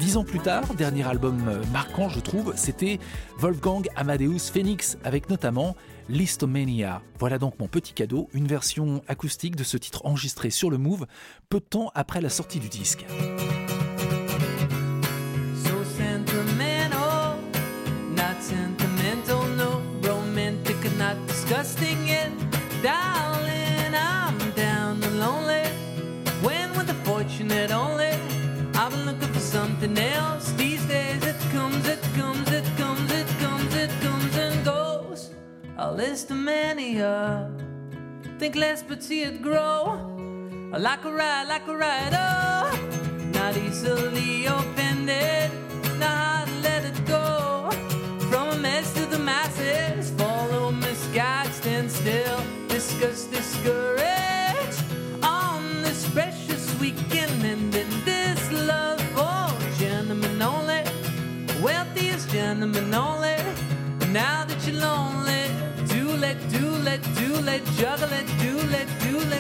Dix 0.04 0.18
ans 0.18 0.26
plus 0.26 0.42
tard, 0.42 0.74
dernier 0.74 1.08
album 1.08 1.48
euh, 1.48 1.64
marquant, 1.72 2.10
je 2.10 2.20
trouve, 2.20 2.52
c'était 2.58 3.00
Wolfgang 3.38 3.84
Amadeus 3.96 4.52
Phoenix, 4.52 4.98
avec 5.06 5.30
notamment 5.30 5.78
Listomania. 6.10 7.02
Voilà 7.20 7.40
donc 7.40 7.58
mon 7.58 7.70
petit 7.70 7.94
cadeau, 7.94 8.28
une 8.34 8.46
version 8.46 9.02
acoustique 9.08 9.56
de 9.56 9.64
ce 9.64 9.78
titre 9.78 10.06
enregistré 10.06 10.50
sur 10.50 10.70
le 10.70 10.78
Move, 10.78 11.06
peu 11.48 11.60
de 11.60 11.64
temps 11.64 11.90
après 11.96 12.20
la 12.20 12.28
sortie 12.28 12.60
du 12.60 12.68
disque. 12.68 13.06
A 35.86 35.92
list 35.92 36.32
of 36.32 36.38
mania. 36.38 37.52
Think 38.40 38.56
less 38.56 38.82
but 38.82 39.04
see 39.04 39.24
it 39.24 39.42
grow. 39.42 40.00
Like 40.72 41.04
a 41.04 41.12
ride, 41.12 41.48
like 41.50 41.68
a 41.68 41.76
ride, 41.76 42.14
oh. 42.14 42.72
Not 43.34 43.58
easily 43.58 44.46
offended, 44.46 45.52
not 46.00 46.48
let 46.62 46.86
it 46.86 47.06
go. 47.06 47.70
From 48.30 48.48
a 48.48 48.56
mess 48.56 48.94
to 48.94 49.06
the 49.06 49.20
masses, 49.20 49.83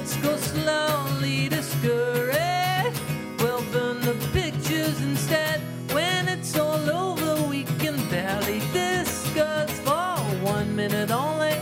let's 0.03 0.17
go 0.17 0.35
slowly, 0.35 1.47
discourage. 1.47 2.97
We'll 3.39 3.63
burn 3.71 4.01
the 4.01 4.15
pictures 4.33 5.01
instead 5.01 5.61
when 5.93 6.27
it's 6.27 6.57
all 6.59 6.89
over. 6.89 7.47
We 7.47 7.63
can 7.79 7.95
barely 8.09 8.59
discuss 8.73 9.71
for 9.79 10.17
one 10.43 10.75
minute 10.75 11.09
only. 11.09 11.55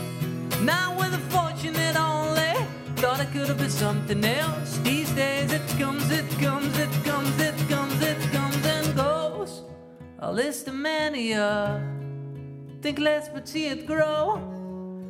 Now 0.63 0.97
we're 0.97 1.11
the 1.11 1.23
fortunate 1.29 1.95
only. 1.95 2.53
Thought 2.95 3.19
it 3.19 3.31
could 3.31 3.47
have 3.47 3.59
been 3.59 3.69
something 3.69 4.25
else. 4.25 4.79
These 4.79 5.11
days 5.11 5.53
it 5.53 5.67
comes, 5.77 6.09
it 6.09 6.27
comes, 6.39 6.75
it 6.79 6.93
comes, 7.03 7.39
it 7.39 7.57
comes, 7.69 8.01
it 8.01 8.21
comes 8.31 8.65
and 8.65 8.95
goes. 8.95 9.61
A 10.17 10.31
list 10.33 10.67
of 10.67 10.73
mania. 10.73 11.79
Think 12.81 12.97
less 12.97 13.29
but 13.29 13.47
see 13.47 13.67
it 13.67 13.85
grow. 13.85 14.41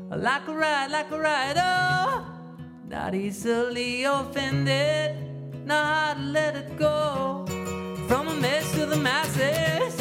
Like 0.10 0.50
a 0.50 0.54
ride, 0.54 0.92
like 0.92 1.10
a 1.12 1.18
ride, 1.18 1.58
oh. 1.58 2.31
Not 2.92 3.16
easily 3.16 4.04
offended. 4.04 5.16
To 5.68 6.16
let 6.20 6.56
it 6.58 6.78
go. 6.78 7.46
From 8.10 8.28
a 8.28 8.36
mess 8.36 8.70
to 8.74 8.86
the 8.86 8.98
masses. 8.98 9.96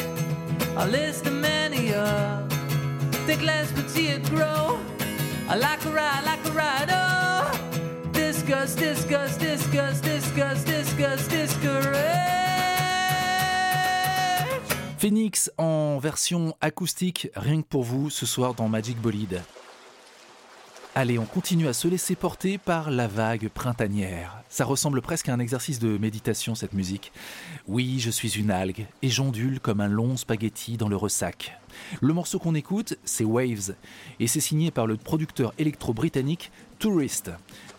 A 0.77 0.87
list 0.87 1.25
of 1.27 1.35
mania. 1.35 2.47
Think 3.27 3.43
less 3.43 3.71
but 3.71 3.89
see 3.89 4.09
it 4.09 4.25
grow. 4.29 4.81
Like 5.49 5.85
a 5.85 5.91
ride, 5.91 6.25
like 6.25 6.45
a 6.47 6.53
ride, 6.53 6.91
oh. 6.91 8.11
Discuss, 8.13 8.75
discuss, 8.75 9.37
discuss, 9.37 10.01
discuss, 10.01 10.65
discuss. 10.65 11.91
Phoenix 15.01 15.51
en 15.57 15.99
version 15.99 16.55
acoustique, 16.61 17.31
rien 17.35 17.63
que 17.63 17.67
pour 17.67 17.85
vous 17.85 18.11
ce 18.11 18.27
soir 18.27 18.53
dans 18.53 18.69
Magic 18.69 19.01
Bolide. 19.01 19.41
Allez, 20.97 21.21
on 21.21 21.25
continue 21.25 21.69
à 21.69 21.73
se 21.73 21.87
laisser 21.87 22.17
porter 22.17 22.59
par 22.59 22.91
la 22.91 23.07
vague 23.07 23.49
printanière. 23.49 24.43
Ça 24.49 24.65
ressemble 24.65 25.01
presque 25.01 25.29
à 25.29 25.33
un 25.33 25.39
exercice 25.39 25.79
de 25.79 25.97
méditation 25.97 26.57
cette 26.57 26.73
musique. 26.73 27.13
Oui, 27.69 28.01
je 28.01 28.11
suis 28.11 28.41
une 28.41 28.51
algue 28.51 28.87
et 29.01 29.09
j'ondule 29.09 29.61
comme 29.61 29.81
un 29.81 29.87
long 29.87 30.17
spaghetti 30.17 30.77
dans 30.77 30.89
le 30.89 30.97
ressac. 30.97 31.57
Le 32.01 32.13
morceau 32.13 32.41
qu'on 32.41 32.57
écoute, 32.57 32.99
c'est 33.05 33.23
Waves 33.23 33.77
et 34.19 34.27
c'est 34.27 34.41
signé 34.41 34.73
par 34.73 34.89
le 34.89 34.97
producteur 34.97 35.55
électro-britannique 35.59 36.51
Tourist, 36.81 37.31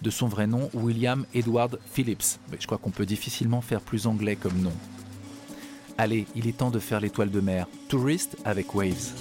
de 0.01 0.09
son 0.09 0.29
vrai 0.29 0.47
nom 0.47 0.69
William 0.73 1.25
Edward 1.33 1.79
Phillips. 1.91 2.39
Je 2.57 2.65
crois 2.65 2.77
qu'on 2.77 2.91
peut 2.91 3.05
difficilement 3.05 3.59
faire 3.59 3.81
plus 3.81 4.07
anglais 4.07 4.37
comme 4.37 4.57
nom. 4.61 4.73
Allez, 5.97 6.27
il 6.33 6.47
est 6.47 6.57
temps 6.57 6.71
de 6.71 6.79
faire 6.79 7.01
l'étoile 7.01 7.29
de 7.29 7.41
mer. 7.41 7.67
Tourist 7.89 8.37
avec 8.45 8.73
Waves. 8.73 9.11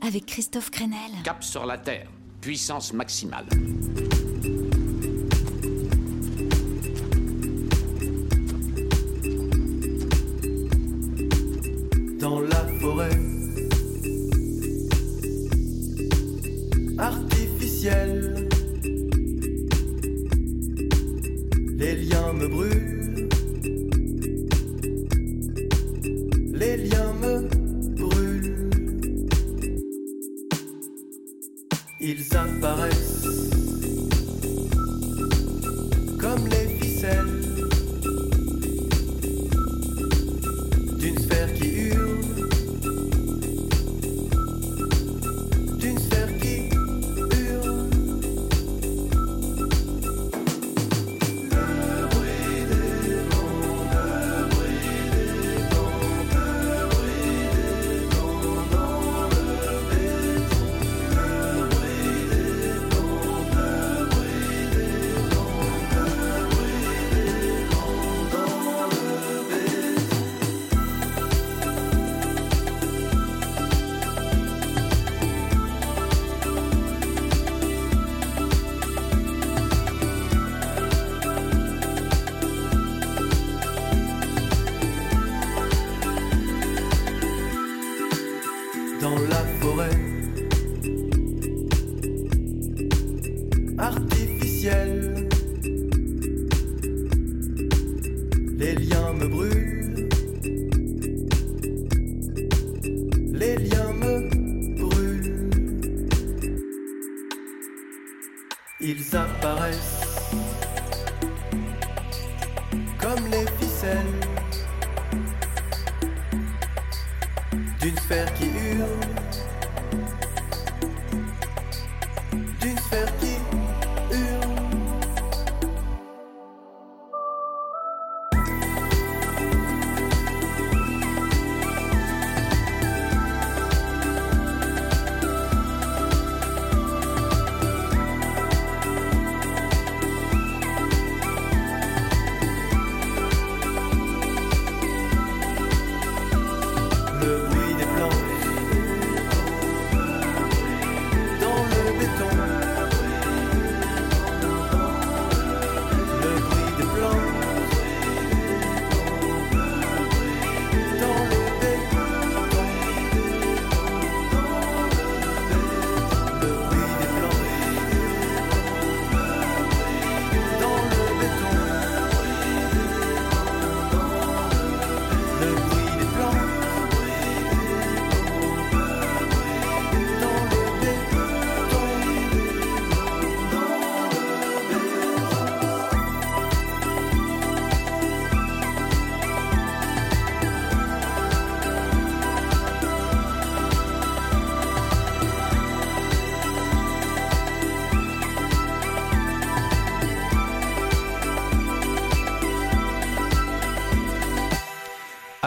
Avec 0.00 0.26
Christophe 0.26 0.70
Crenel. 0.70 1.12
Cap 1.22 1.44
sur 1.44 1.64
la 1.64 1.78
Terre, 1.78 2.08
puissance 2.40 2.92
maximale. 2.92 3.46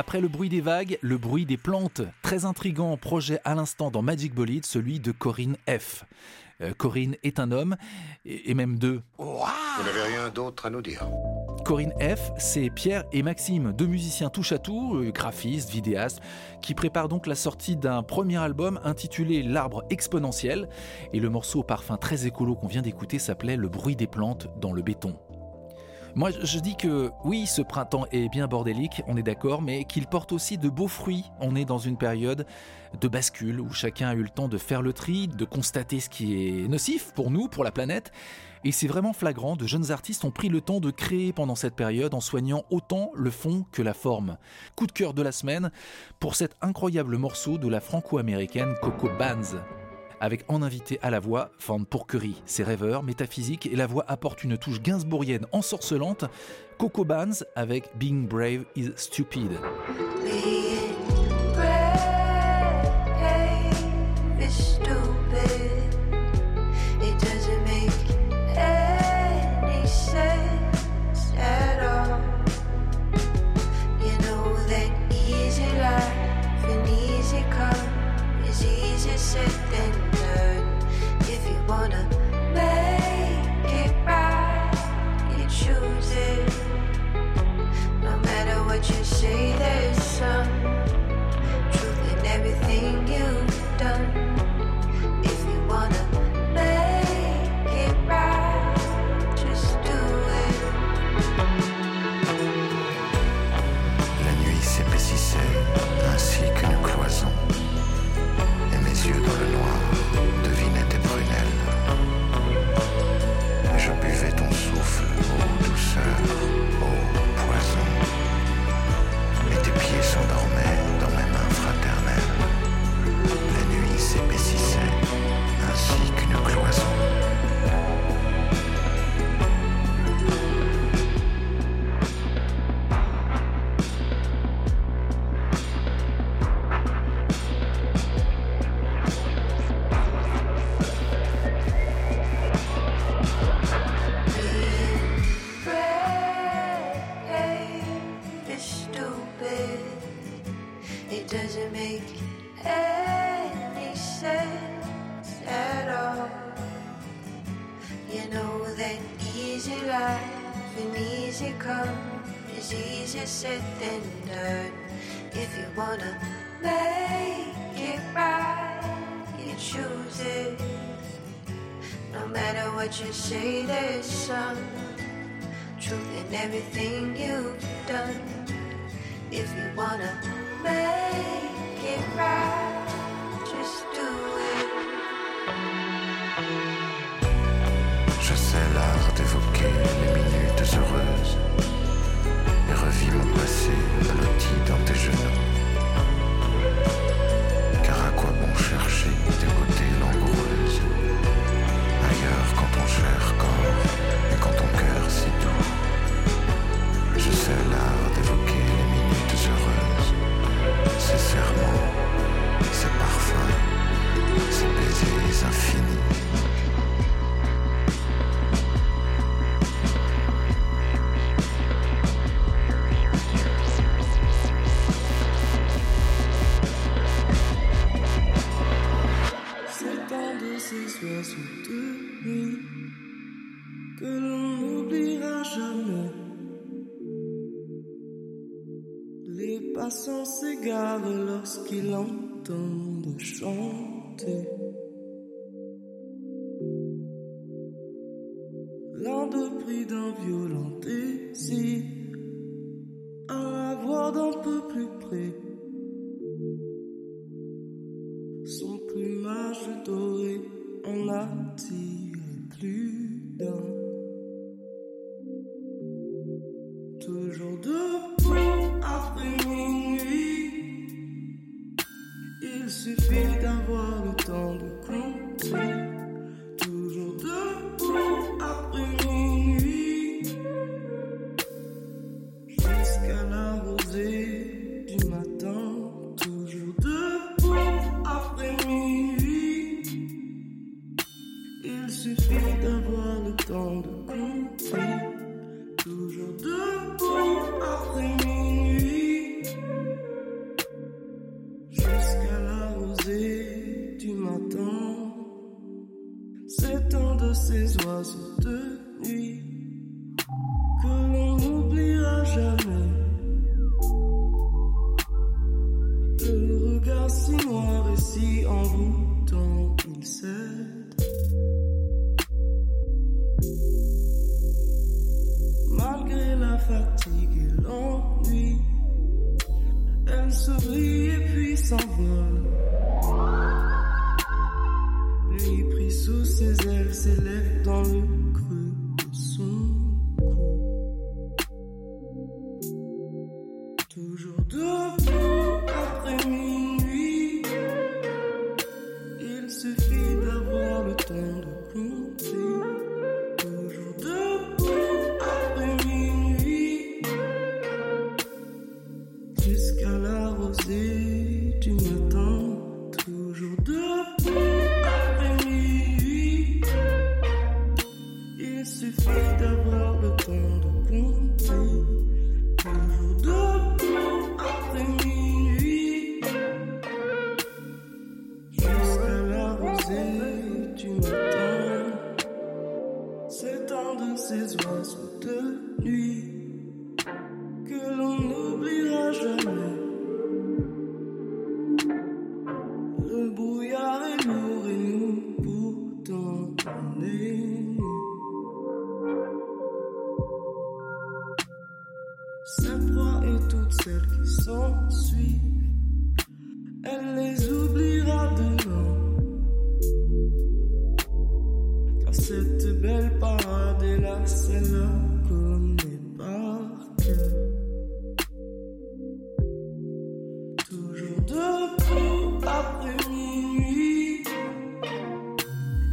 Après 0.09 0.21
le 0.21 0.27
bruit 0.27 0.49
des 0.49 0.59
vagues, 0.59 0.97
le 1.01 1.19
bruit 1.19 1.45
des 1.45 1.55
plantes. 1.55 2.01
Très 2.23 2.45
intrigant 2.45 2.97
projet 2.97 3.39
à 3.45 3.53
l'instant 3.53 3.91
dans 3.91 4.01
Magic 4.01 4.33
Bolide, 4.33 4.65
celui 4.65 4.99
de 4.99 5.11
Corinne 5.11 5.55
F. 5.69 6.03
Euh, 6.61 6.73
Corinne 6.75 7.15
est 7.21 7.39
un 7.39 7.51
homme, 7.51 7.75
et 8.25 8.49
et 8.49 8.53
même 8.55 8.79
deux. 8.79 9.03
Vous 9.19 9.83
n'avez 9.85 10.01
rien 10.01 10.29
d'autre 10.29 10.65
à 10.65 10.71
nous 10.71 10.81
dire 10.81 11.07
Corinne 11.63 11.93
F, 12.01 12.31
c'est 12.39 12.71
Pierre 12.71 13.03
et 13.11 13.21
Maxime, 13.21 13.71
deux 13.71 13.85
musiciens 13.85 14.31
touche 14.31 14.51
à 14.51 14.57
tout, 14.57 14.95
euh, 14.95 15.11
graphistes, 15.11 15.69
vidéastes, 15.69 16.21
qui 16.63 16.73
préparent 16.73 17.07
donc 17.07 17.27
la 17.27 17.35
sortie 17.35 17.75
d'un 17.75 18.01
premier 18.01 18.37
album 18.37 18.79
intitulé 18.83 19.43
L'arbre 19.43 19.83
exponentiel. 19.91 20.69
Et 21.13 21.19
le 21.19 21.29
morceau 21.29 21.59
au 21.59 21.63
parfum 21.63 21.97
très 21.97 22.25
écolo 22.25 22.55
qu'on 22.55 22.65
vient 22.65 22.81
d'écouter 22.81 23.19
s'appelait 23.19 23.57
Le 23.57 23.69
bruit 23.69 23.95
des 23.95 24.07
plantes 24.07 24.47
dans 24.59 24.73
le 24.73 24.81
béton. 24.81 25.19
Moi, 26.15 26.31
je 26.31 26.59
dis 26.59 26.75
que 26.75 27.11
oui, 27.23 27.45
ce 27.45 27.61
printemps 27.61 28.05
est 28.11 28.29
bien 28.29 28.47
bordélique, 28.47 29.03
on 29.07 29.15
est 29.15 29.23
d'accord, 29.23 29.61
mais 29.61 29.85
qu'il 29.85 30.07
porte 30.07 30.31
aussi 30.31 30.57
de 30.57 30.67
beaux 30.67 30.87
fruits. 30.87 31.25
On 31.39 31.55
est 31.55 31.65
dans 31.65 31.77
une 31.77 31.97
période 31.97 32.45
de 32.99 33.07
bascule 33.07 33.61
où 33.61 33.71
chacun 33.71 34.09
a 34.09 34.15
eu 34.15 34.23
le 34.23 34.29
temps 34.29 34.47
de 34.47 34.57
faire 34.57 34.81
le 34.81 34.91
tri, 34.91 35.27
de 35.27 35.45
constater 35.45 35.99
ce 35.99 36.09
qui 36.09 36.47
est 36.47 36.67
nocif 36.67 37.11
pour 37.13 37.29
nous, 37.29 37.47
pour 37.47 37.63
la 37.63 37.71
planète. 37.71 38.11
Et 38.65 38.71
c'est 38.71 38.87
vraiment 38.87 39.13
flagrant, 39.13 39.55
de 39.55 39.65
jeunes 39.65 39.91
artistes 39.91 40.25
ont 40.25 40.31
pris 40.31 40.49
le 40.49 40.59
temps 40.59 40.81
de 40.81 40.91
créer 40.91 41.31
pendant 41.31 41.55
cette 41.55 41.75
période 41.75 42.13
en 42.13 42.19
soignant 42.19 42.65
autant 42.69 43.11
le 43.15 43.29
fond 43.29 43.65
que 43.71 43.81
la 43.81 43.93
forme. 43.93 44.37
Coup 44.75 44.87
de 44.87 44.91
cœur 44.91 45.13
de 45.13 45.21
la 45.21 45.31
semaine 45.31 45.71
pour 46.19 46.35
cet 46.35 46.57
incroyable 46.61 47.17
morceau 47.17 47.57
de 47.57 47.69
la 47.69 47.79
franco-américaine 47.79 48.75
Coco 48.81 49.09
Bands 49.17 49.55
avec 50.19 50.43
en 50.47 50.61
invité 50.61 50.99
à 51.01 51.09
la 51.09 51.19
voix 51.19 51.51
Van 51.65 51.83
Pourquerie. 51.83 52.41
C'est 52.45 52.63
rêveur, 52.63 53.03
métaphysique 53.03 53.65
et 53.65 53.75
la 53.75 53.87
voix 53.87 54.05
apporte 54.07 54.43
une 54.43 54.57
touche 54.57 54.81
gainsbourgienne 54.81 55.45
ensorcelante. 55.51 56.25
Coco 56.77 57.03
Bands 57.03 57.43
avec 57.55 57.89
Being 57.97 58.27
Brave 58.27 58.65
is 58.75 58.91
Stupid. 58.95 59.51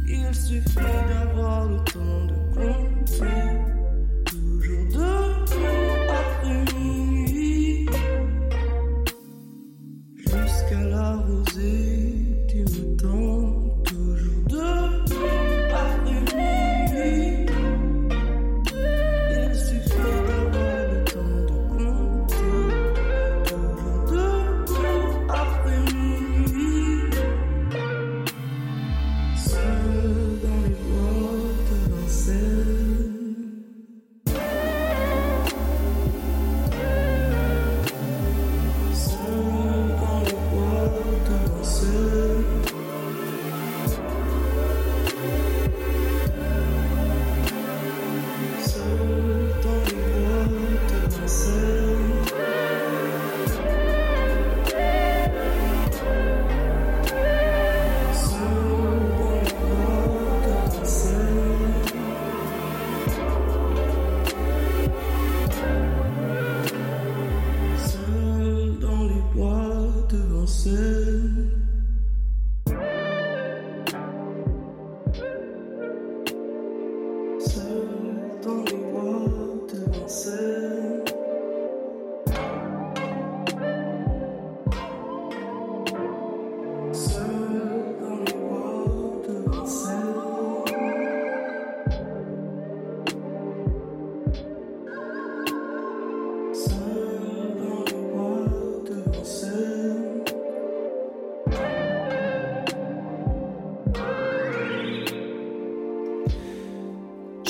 Il 0.07 0.33
suffit 0.33 0.75
d'avoir 0.75 1.67
le 1.67 1.77
temps 1.91 2.25
de 2.25 2.35
compter. 2.55 3.76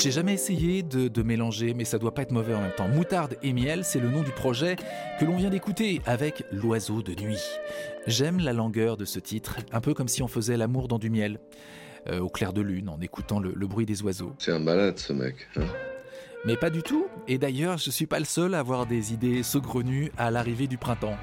J'ai 0.08 0.12
jamais 0.12 0.32
essayé 0.32 0.82
de, 0.82 1.08
de 1.08 1.22
mélanger, 1.22 1.74
mais 1.74 1.84
ça 1.84 1.98
doit 1.98 2.14
pas 2.14 2.22
être 2.22 2.32
mauvais 2.32 2.54
en 2.54 2.62
même 2.62 2.72
temps. 2.74 2.88
Moutarde 2.88 3.36
et 3.42 3.52
miel, 3.52 3.84
c'est 3.84 4.00
le 4.00 4.08
nom 4.08 4.22
du 4.22 4.30
projet 4.30 4.76
que 5.20 5.26
l'on 5.26 5.36
vient 5.36 5.50
d'écouter 5.50 6.00
avec 6.06 6.44
L'oiseau 6.50 7.02
de 7.02 7.12
nuit. 7.14 7.42
J'aime 8.06 8.38
la 8.38 8.54
langueur 8.54 8.96
de 8.96 9.04
ce 9.04 9.18
titre, 9.18 9.58
un 9.70 9.82
peu 9.82 9.92
comme 9.92 10.08
si 10.08 10.22
on 10.22 10.26
faisait 10.26 10.56
l'amour 10.56 10.88
dans 10.88 10.98
du 10.98 11.10
miel, 11.10 11.38
euh, 12.08 12.20
au 12.20 12.30
clair 12.30 12.54
de 12.54 12.62
lune, 12.62 12.88
en 12.88 12.98
écoutant 13.02 13.38
le, 13.38 13.52
le 13.54 13.66
bruit 13.66 13.84
des 13.84 14.00
oiseaux. 14.02 14.32
C'est 14.38 14.50
un 14.52 14.60
malade 14.60 14.98
ce 14.98 15.12
mec. 15.12 15.46
Hein 15.56 15.66
Mais 16.46 16.56
pas 16.56 16.70
du 16.70 16.82
tout, 16.82 17.06
et 17.26 17.36
d'ailleurs, 17.36 17.76
je 17.76 17.90
suis 17.90 18.06
pas 18.06 18.18
le 18.18 18.24
seul 18.24 18.54
à 18.54 18.60
avoir 18.60 18.86
des 18.86 19.12
idées 19.12 19.42
saugrenues 19.42 20.10
à 20.16 20.30
l'arrivée 20.30 20.68
du 20.68 20.78
printemps. 20.78 21.18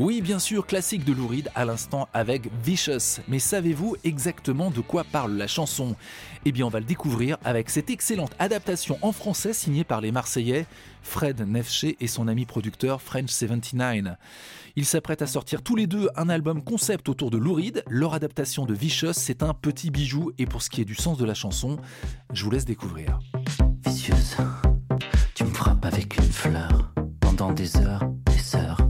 Oui, 0.00 0.22
bien 0.22 0.38
sûr, 0.38 0.66
classique 0.66 1.04
de 1.04 1.12
Louride 1.12 1.50
à 1.54 1.66
l'instant 1.66 2.08
avec 2.14 2.50
Vicious. 2.64 3.20
Mais 3.28 3.38
savez-vous 3.38 3.96
exactement 4.02 4.70
de 4.70 4.80
quoi 4.80 5.04
parle 5.04 5.36
la 5.36 5.46
chanson? 5.46 5.94
Eh 6.46 6.52
bien, 6.52 6.64
on 6.64 6.70
va 6.70 6.80
le 6.80 6.86
découvrir 6.86 7.36
avec 7.44 7.68
cette 7.68 7.90
excellente 7.90 8.32
adaptation 8.38 8.96
en 9.02 9.12
français 9.12 9.52
signée 9.52 9.84
par 9.84 10.00
les 10.00 10.10
Marseillais 10.10 10.64
Fred 11.02 11.42
Nefché 11.46 11.98
et 12.00 12.06
son 12.06 12.28
ami 12.28 12.46
producteur 12.46 13.02
French 13.02 13.28
79. 13.28 14.16
Ils 14.74 14.86
s'apprêtent 14.86 15.20
à 15.20 15.26
sortir 15.26 15.60
tous 15.60 15.76
les 15.76 15.86
deux 15.86 16.08
un 16.16 16.30
album 16.30 16.64
concept 16.64 17.10
autour 17.10 17.30
de 17.30 17.36
Louride. 17.36 17.84
Leur 17.86 18.14
adaptation 18.14 18.64
de 18.64 18.72
Vicious, 18.72 19.12
c'est 19.12 19.42
un 19.42 19.52
petit 19.52 19.90
bijou. 19.90 20.32
Et 20.38 20.46
pour 20.46 20.62
ce 20.62 20.70
qui 20.70 20.80
est 20.80 20.86
du 20.86 20.94
sens 20.94 21.18
de 21.18 21.26
la 21.26 21.34
chanson, 21.34 21.76
je 22.32 22.42
vous 22.42 22.50
laisse 22.50 22.64
découvrir. 22.64 23.18
Vicieuse, 23.84 24.38
tu 25.34 25.44
me 25.44 25.52
frappes 25.52 25.84
avec 25.84 26.16
une 26.16 26.32
fleur 26.32 26.90
pendant 27.20 27.52
des 27.52 27.76
heures, 27.76 28.08
des 28.24 28.56
heures. 28.56 28.89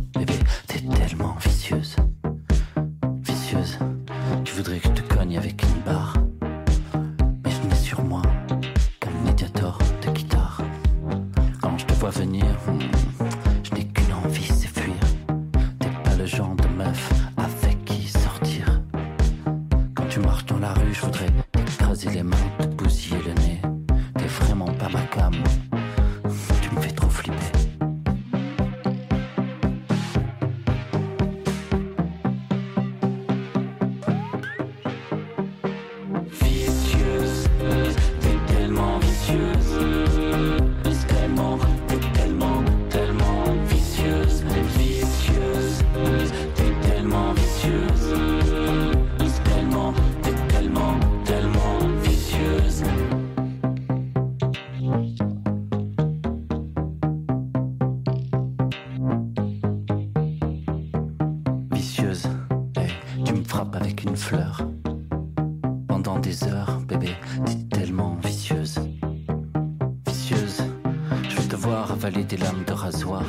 Des 72.25 72.37
lames 72.37 72.65
de 72.67 72.73
rasoir. 72.73 73.23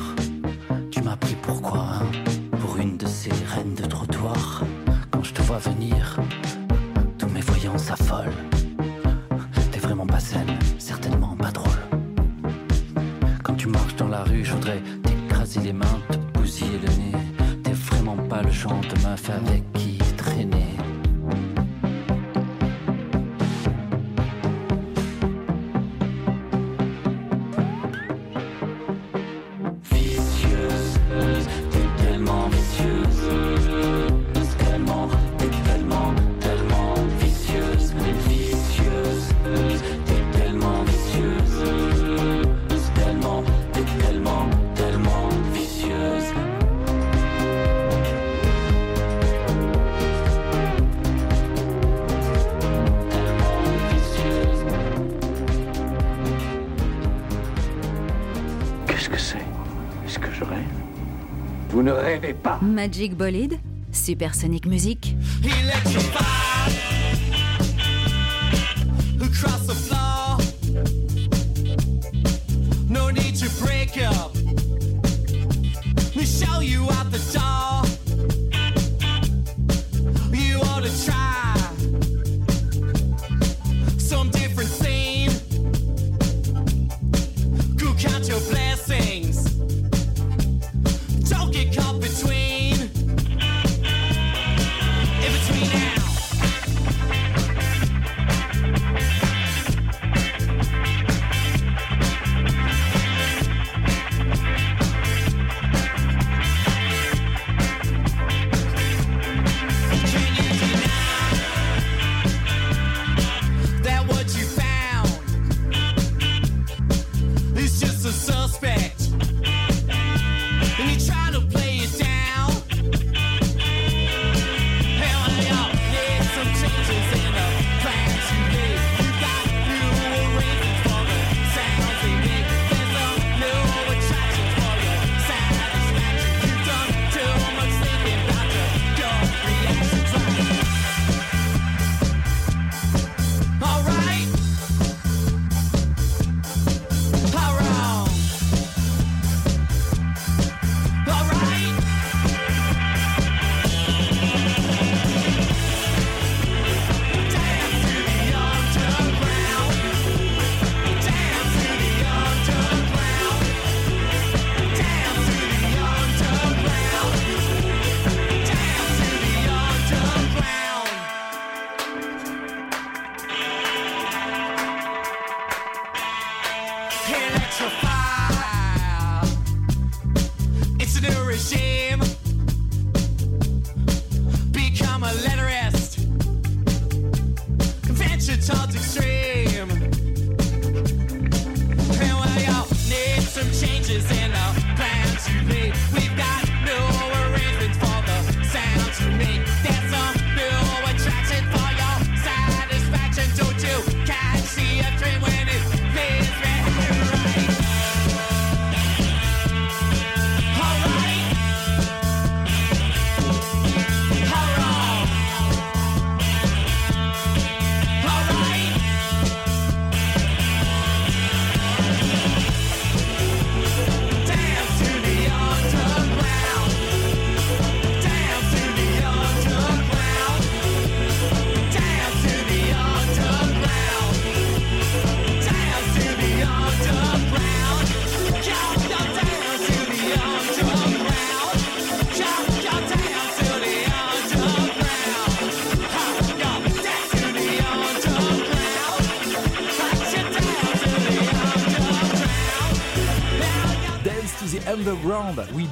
Tu 0.90 1.02
m'as 1.02 1.16
pris 1.16 1.34
pour 1.34 1.62
quoi, 1.62 1.80
hein? 1.80 2.06
Pour 2.60 2.76
une 2.76 2.96
de 2.96 3.06
ces 3.06 3.30
reines 3.30 3.74
de 3.74 3.84
trottoir. 3.86 4.64
Quand 5.10 5.22
je 5.22 5.32
te 5.32 5.42
vois 5.42 5.58
venir, 5.58 6.18
tous 7.18 7.28
mes 7.28 7.40
voyants 7.40 7.78
s'affolent. 7.78 8.32
T'es 9.70 9.78
vraiment 9.78 10.06
pas 10.06 10.20
saine, 10.20 10.58
certainement 10.78 11.36
pas 11.36 11.50
drôle. 11.50 11.70
Quand 13.42 13.54
tu 13.54 13.68
marches 13.68 13.96
dans 13.96 14.08
la 14.08 14.24
rue, 14.24 14.44
je 14.44 14.52
voudrais 14.52 14.82
t'écraser 15.02 15.60
les 15.60 15.72
mains, 15.72 16.00
te 16.10 16.18
bousiller 16.38 16.78
le 16.78 16.88
nez. 16.88 17.58
T'es 17.62 17.72
vraiment 17.72 18.16
pas 18.16 18.42
le 18.42 18.50
genre 18.50 18.80
de 18.80 19.08
meuf 19.08 19.30
avec 19.30 19.71
Magic 62.82 63.14
Bolide, 63.14 63.60
Supersonic 63.92 64.66
Music. 64.66 65.01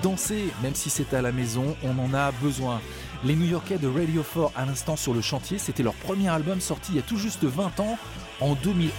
Danser, 0.03 0.49
même 0.63 0.75
si 0.75 0.91
c'est 0.91 1.15
à 1.15 1.23
la 1.23 1.33
maison, 1.33 1.77
on 1.83 1.99
en 1.99 2.15
a 2.15 2.33
besoin. 2.33 2.81
Les 3.25 3.37
New 3.37 3.47
Yorkais 3.47 3.79
de 3.79 3.89
Radio 3.89 4.23
4 4.23 4.53
à 4.57 4.65
l'instant 4.65 4.97
sur 4.97 5.13
le 5.15 5.21
chantier, 5.21 5.59
c'était 5.59 5.83
leur 5.83 5.95
premier 5.95 6.29
album 6.29 6.61
sorti 6.61 6.93
il 6.93 6.97
y 6.97 6.99
a 6.99 7.03
tout 7.03 7.17
juste 7.19 7.45
20 7.45 7.81
ans, 7.81 7.99
en 8.41 8.55
2001. 8.55 8.91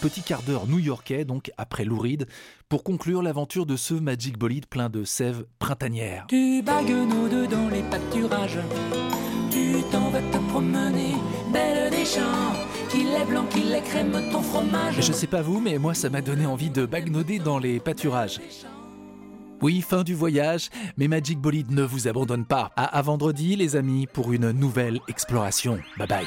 Petit 0.00 0.22
quart 0.22 0.42
d'heure 0.42 0.68
new-yorkais, 0.68 1.24
donc 1.24 1.50
après 1.58 1.84
Louride, 1.84 2.26
pour 2.68 2.84
conclure 2.84 3.20
l'aventure 3.20 3.66
de 3.66 3.74
ce 3.76 3.94
Magic 3.94 4.38
Bolide 4.38 4.66
plein 4.66 4.88
de 4.88 5.02
sève 5.02 5.44
printanière. 5.58 6.26
Qu'il 12.90 13.08
est 13.08 13.24
blanc, 13.26 13.44
qu'il 13.50 13.72
est 13.72 13.82
crème, 13.82 14.12
ton 14.32 14.42
fromage. 14.42 14.96
Je 15.00 15.12
sais 15.12 15.26
pas 15.26 15.42
vous, 15.42 15.60
mais 15.60 15.78
moi 15.78 15.94
ça 15.94 16.08
m'a 16.08 16.22
donné 16.22 16.46
envie 16.46 16.70
de 16.70 16.86
bagnoder 16.86 17.38
dans 17.38 17.58
les 17.58 17.80
pâturages. 17.80 18.40
Oui, 19.60 19.80
fin 19.80 20.04
du 20.04 20.14
voyage, 20.14 20.70
mais 20.96 21.08
Magic 21.08 21.38
Bolide 21.38 21.72
ne 21.72 21.82
vous 21.82 22.06
abandonne 22.06 22.44
pas. 22.44 22.70
À, 22.76 22.84
à 22.96 23.02
vendredi, 23.02 23.56
les 23.56 23.74
amis, 23.74 24.06
pour 24.06 24.32
une 24.32 24.52
nouvelle 24.52 25.00
exploration. 25.08 25.78
Bye 25.98 26.06
bye. 26.06 26.26